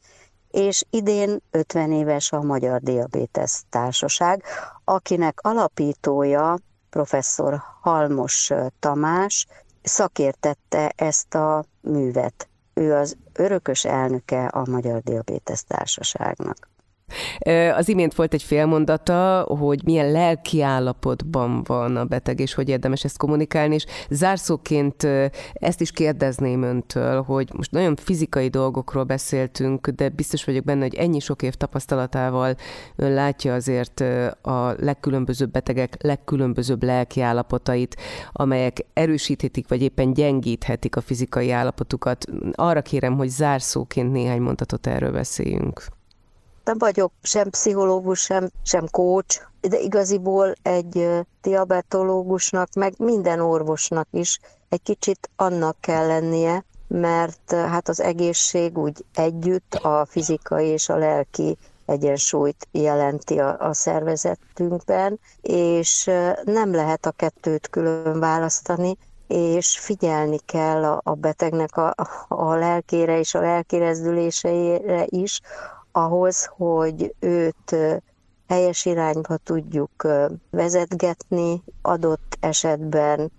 és 0.53 0.83
idén 0.89 1.41
50 1.51 1.91
éves 1.91 2.31
a 2.31 2.41
Magyar 2.41 2.81
Diabétesz 2.81 3.63
Társaság, 3.69 4.43
akinek 4.83 5.39
alapítója 5.41 6.57
professzor 6.89 7.61
Halmos 7.81 8.51
Tamás 8.79 9.45
szakértette 9.81 10.93
ezt 10.95 11.35
a 11.35 11.63
művet. 11.81 12.49
Ő 12.73 12.93
az 12.95 13.17
örökös 13.33 13.85
elnöke 13.85 14.45
a 14.45 14.69
Magyar 14.69 15.01
Diabétesz 15.01 15.63
Társaságnak. 15.63 16.69
Az 17.75 17.89
imént 17.89 18.15
volt 18.15 18.33
egy 18.33 18.43
félmondata, 18.43 19.41
hogy 19.41 19.81
milyen 19.83 20.11
lelki 20.11 20.61
állapotban 20.61 21.63
van 21.63 21.95
a 21.95 22.05
beteg, 22.05 22.39
és 22.39 22.53
hogy 22.53 22.69
érdemes 22.69 23.03
ezt 23.03 23.17
kommunikálni, 23.17 23.73
és 23.73 23.85
zárszóként 24.09 25.07
ezt 25.53 25.81
is 25.81 25.91
kérdezném 25.91 26.63
öntől, 26.63 27.21
hogy 27.21 27.49
most 27.53 27.71
nagyon 27.71 27.95
fizikai 27.95 28.47
dolgokról 28.47 29.03
beszéltünk, 29.03 29.87
de 29.87 30.09
biztos 30.09 30.43
vagyok 30.43 30.63
benne, 30.63 30.81
hogy 30.81 30.95
ennyi 30.95 31.19
sok 31.19 31.41
év 31.41 31.53
tapasztalatával 31.53 32.55
ön 32.95 33.13
látja 33.13 33.53
azért 33.53 33.99
a 34.41 34.73
legkülönbözőbb 34.79 35.51
betegek 35.51 36.01
legkülönbözőbb 36.01 36.83
lelki 36.83 37.21
állapotait, 37.21 37.97
amelyek 38.31 38.85
erősíthetik, 38.93 39.67
vagy 39.67 39.81
éppen 39.81 40.13
gyengíthetik 40.13 40.95
a 40.95 41.01
fizikai 41.01 41.51
állapotukat. 41.51 42.25
Arra 42.51 42.81
kérem, 42.81 43.17
hogy 43.17 43.29
zárszóként 43.29 44.11
néhány 44.11 44.41
mondatot 44.41 44.87
erről 44.87 45.11
beszéljünk 45.11 45.83
nem 46.63 46.77
vagyok 46.77 47.11
sem 47.21 47.49
pszichológus, 47.49 48.19
sem, 48.19 48.49
sem 48.63 48.87
coach, 48.91 49.41
de 49.61 49.79
igaziból 49.79 50.53
egy 50.61 51.09
diabetológusnak, 51.41 52.73
meg 52.73 52.93
minden 52.97 53.39
orvosnak 53.39 54.07
is 54.11 54.39
egy 54.69 54.81
kicsit 54.81 55.29
annak 55.35 55.77
kell 55.79 56.07
lennie, 56.07 56.65
mert 56.87 57.51
hát 57.51 57.89
az 57.89 58.01
egészség 58.01 58.77
úgy 58.77 59.05
együtt 59.13 59.73
a 59.73 60.05
fizikai 60.09 60.67
és 60.67 60.89
a 60.89 60.97
lelki 60.97 61.57
egyensúlyt 61.85 62.67
jelenti 62.71 63.39
a, 63.39 63.59
a 63.59 63.73
szervezetünkben, 63.73 65.19
és 65.41 66.09
nem 66.43 66.73
lehet 66.73 67.05
a 67.05 67.11
kettőt 67.11 67.69
külön 67.69 68.19
választani, 68.19 68.97
és 69.27 69.79
figyelni 69.79 70.37
kell 70.45 70.83
a, 70.83 71.01
a 71.03 71.13
betegnek 71.13 71.77
a, 71.77 71.93
a 72.27 72.53
lelkére 72.55 73.19
és 73.19 73.33
a 73.33 73.39
lelki 73.41 73.77
rezdüléseire 73.77 75.05
is, 75.09 75.41
ahhoz, 75.95 76.45
hogy 76.45 77.15
őt 77.19 77.75
helyes 78.47 78.85
irányba 78.85 79.37
tudjuk 79.37 80.07
vezetgetni, 80.49 81.63
adott 81.81 82.37
esetben 82.39 83.31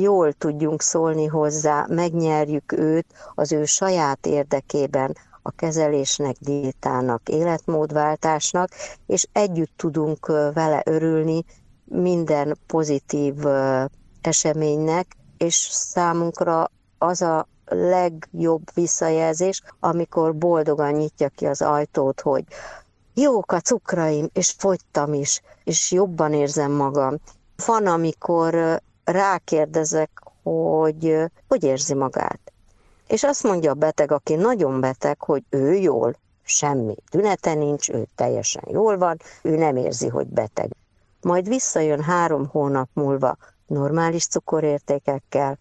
jól 0.00 0.32
tudjunk 0.32 0.82
szólni 0.82 1.26
hozzá, 1.26 1.86
megnyerjük 1.88 2.72
őt 2.72 3.06
az 3.34 3.52
ő 3.52 3.64
saját 3.64 4.26
érdekében, 4.26 5.16
a 5.42 5.50
kezelésnek, 5.50 6.36
diétának, 6.40 7.28
életmódváltásnak, 7.28 8.68
és 9.06 9.26
együtt 9.32 9.72
tudunk 9.76 10.26
vele 10.26 10.82
örülni 10.84 11.44
minden 11.84 12.58
pozitív 12.66 13.34
eseménynek, 14.20 15.16
és 15.38 15.54
számunkra 15.70 16.70
az 17.02 17.22
a 17.22 17.48
legjobb 17.64 18.62
visszajelzés, 18.74 19.62
amikor 19.80 20.36
boldogan 20.36 20.92
nyitja 20.92 21.28
ki 21.28 21.46
az 21.46 21.62
ajtót, 21.62 22.20
hogy 22.20 22.44
jók 23.14 23.52
a 23.52 23.60
cukraim, 23.60 24.28
és 24.32 24.54
fogytam 24.58 25.14
is, 25.14 25.42
és 25.64 25.90
jobban 25.90 26.32
érzem 26.32 26.72
magam. 26.72 27.18
Van, 27.66 27.86
amikor 27.86 28.80
rákérdezek, 29.04 30.10
hogy 30.42 31.30
hogy 31.48 31.64
érzi 31.64 31.94
magát. 31.94 32.40
És 33.06 33.22
azt 33.22 33.42
mondja 33.42 33.70
a 33.70 33.74
beteg, 33.74 34.12
aki 34.12 34.34
nagyon 34.34 34.80
beteg, 34.80 35.22
hogy 35.22 35.42
ő 35.50 35.74
jól, 35.74 36.16
semmi 36.44 36.94
tünete 37.10 37.54
nincs, 37.54 37.90
ő 37.90 38.06
teljesen 38.14 38.64
jól 38.66 38.98
van, 38.98 39.16
ő 39.42 39.56
nem 39.56 39.76
érzi, 39.76 40.08
hogy 40.08 40.26
beteg. 40.26 40.70
Majd 41.20 41.48
visszajön 41.48 42.02
három 42.02 42.46
hónap 42.46 42.88
múlva 42.92 43.36
normális 43.66 44.26
cukorértékekkel, 44.26 45.58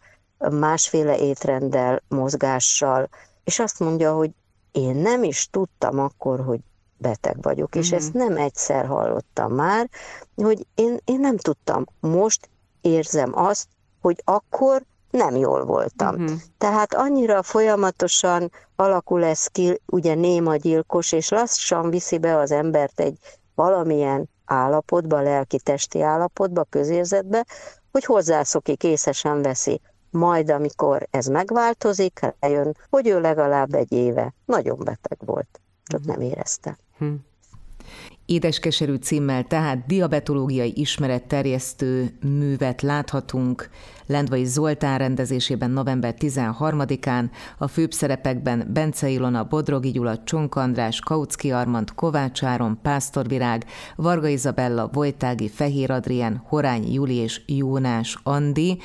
másféle 0.49 1.17
étrenddel, 1.17 2.03
mozgással, 2.07 3.09
és 3.43 3.59
azt 3.59 3.79
mondja, 3.79 4.13
hogy 4.13 4.31
én 4.71 4.95
nem 4.95 5.23
is 5.23 5.47
tudtam 5.51 5.99
akkor, 5.99 6.39
hogy 6.39 6.59
beteg 6.97 7.41
vagyok, 7.41 7.67
uh-huh. 7.67 7.81
és 7.81 7.89
mhm. 7.89 7.99
ezt 7.99 8.13
nem 8.13 8.37
egyszer 8.37 8.85
hallottam 8.85 9.53
már, 9.53 9.89
hogy 10.35 10.65
én, 10.75 10.97
én 11.05 11.19
nem 11.19 11.37
tudtam. 11.37 11.85
Most 11.99 12.49
érzem 12.81 13.31
azt, 13.37 13.67
hogy 14.01 14.21
akkor 14.25 14.83
nem 15.09 15.35
jól 15.35 15.65
voltam. 15.65 16.15
Uh-huh. 16.15 16.39
Tehát 16.57 16.93
annyira 16.93 17.43
folyamatosan 17.43 18.51
alakul 18.75 19.23
ez 19.23 19.47
ki, 19.47 19.81
ugye 19.85 20.13
néma 20.13 20.55
gyilkos, 20.55 21.11
és 21.11 21.29
lassan 21.29 21.89
viszi 21.89 22.17
be 22.17 22.37
az 22.37 22.51
embert 22.51 22.99
egy 22.99 23.17
valamilyen 23.55 24.29
állapotba, 24.45 25.21
lelki-testi 25.21 26.01
állapotba, 26.01 26.63
közérzetbe, 26.69 27.45
hogy 27.91 28.05
hozzászokik, 28.05 28.83
észesen 28.83 29.41
veszi 29.41 29.81
majd 30.11 30.49
amikor 30.49 31.07
ez 31.09 31.25
megváltozik, 31.25 32.19
eljön, 32.39 32.77
hogy 32.89 33.07
ő 33.07 33.21
legalább 33.21 33.73
egy 33.73 33.91
éve 33.91 34.33
nagyon 34.45 34.77
beteg 34.77 35.17
volt, 35.25 35.61
csak 35.83 36.05
nem 36.05 36.21
érezte. 36.21 36.77
Hm. 36.97 37.13
Édeskeserű 38.25 38.95
címmel 38.95 39.43
tehát 39.43 39.85
diabetológiai 39.85 40.73
ismeretterjesztő 40.75 42.17
művet 42.21 42.81
láthatunk 42.81 43.69
Lendvai 44.05 44.45
Zoltán 44.45 44.97
rendezésében 44.97 45.71
november 45.71 46.15
13-án, 46.19 47.29
a 47.57 47.67
főbb 47.67 47.91
szerepekben 47.91 48.69
Bence 48.73 49.09
Ilona, 49.09 49.43
Bodrogi 49.43 49.91
Gyula, 49.91 50.23
Csonk 50.23 50.55
András, 50.55 50.99
Kautsky 50.99 51.51
Armand, 51.51 51.93
Kovács 51.95 52.43
Áron, 52.43 52.79
Pásztorvirág, 52.81 53.65
Varga 53.95 54.27
Izabella, 54.27 54.89
Vojtági, 54.93 55.49
Fehér 55.49 55.91
Adrien, 55.91 56.43
Horány 56.47 56.93
Juli 56.93 57.15
és 57.15 57.41
Jónás 57.45 58.17
Andi 58.23 58.79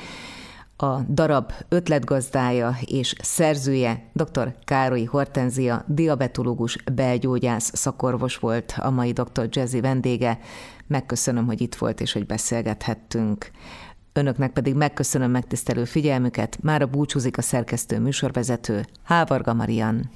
a 0.77 1.01
darab 1.09 1.51
ötletgazdája 1.69 2.77
és 2.85 3.15
szerzője 3.21 4.09
dr. 4.13 4.55
Károly 4.63 5.03
Hortenzia, 5.03 5.83
diabetológus, 5.87 6.77
belgyógyász 6.93 7.71
szakorvos 7.77 8.37
volt 8.37 8.73
a 8.77 8.89
mai 8.89 9.11
dr. 9.11 9.47
Jazzy 9.49 9.81
vendége. 9.81 10.39
Megköszönöm, 10.87 11.45
hogy 11.45 11.61
itt 11.61 11.75
volt 11.75 12.01
és 12.01 12.13
hogy 12.13 12.25
beszélgethettünk. 12.25 13.51
Önöknek 14.13 14.51
pedig 14.51 14.75
megköszönöm 14.75 15.31
megtisztelő 15.31 15.83
figyelmüket, 15.83 16.57
már 16.61 16.81
a 16.81 16.87
búcsúzik 16.87 17.37
a 17.37 17.41
szerkesztő 17.41 17.99
műsorvezető, 17.99 18.85
Hávarga 19.03 19.53
Marian. 19.53 20.09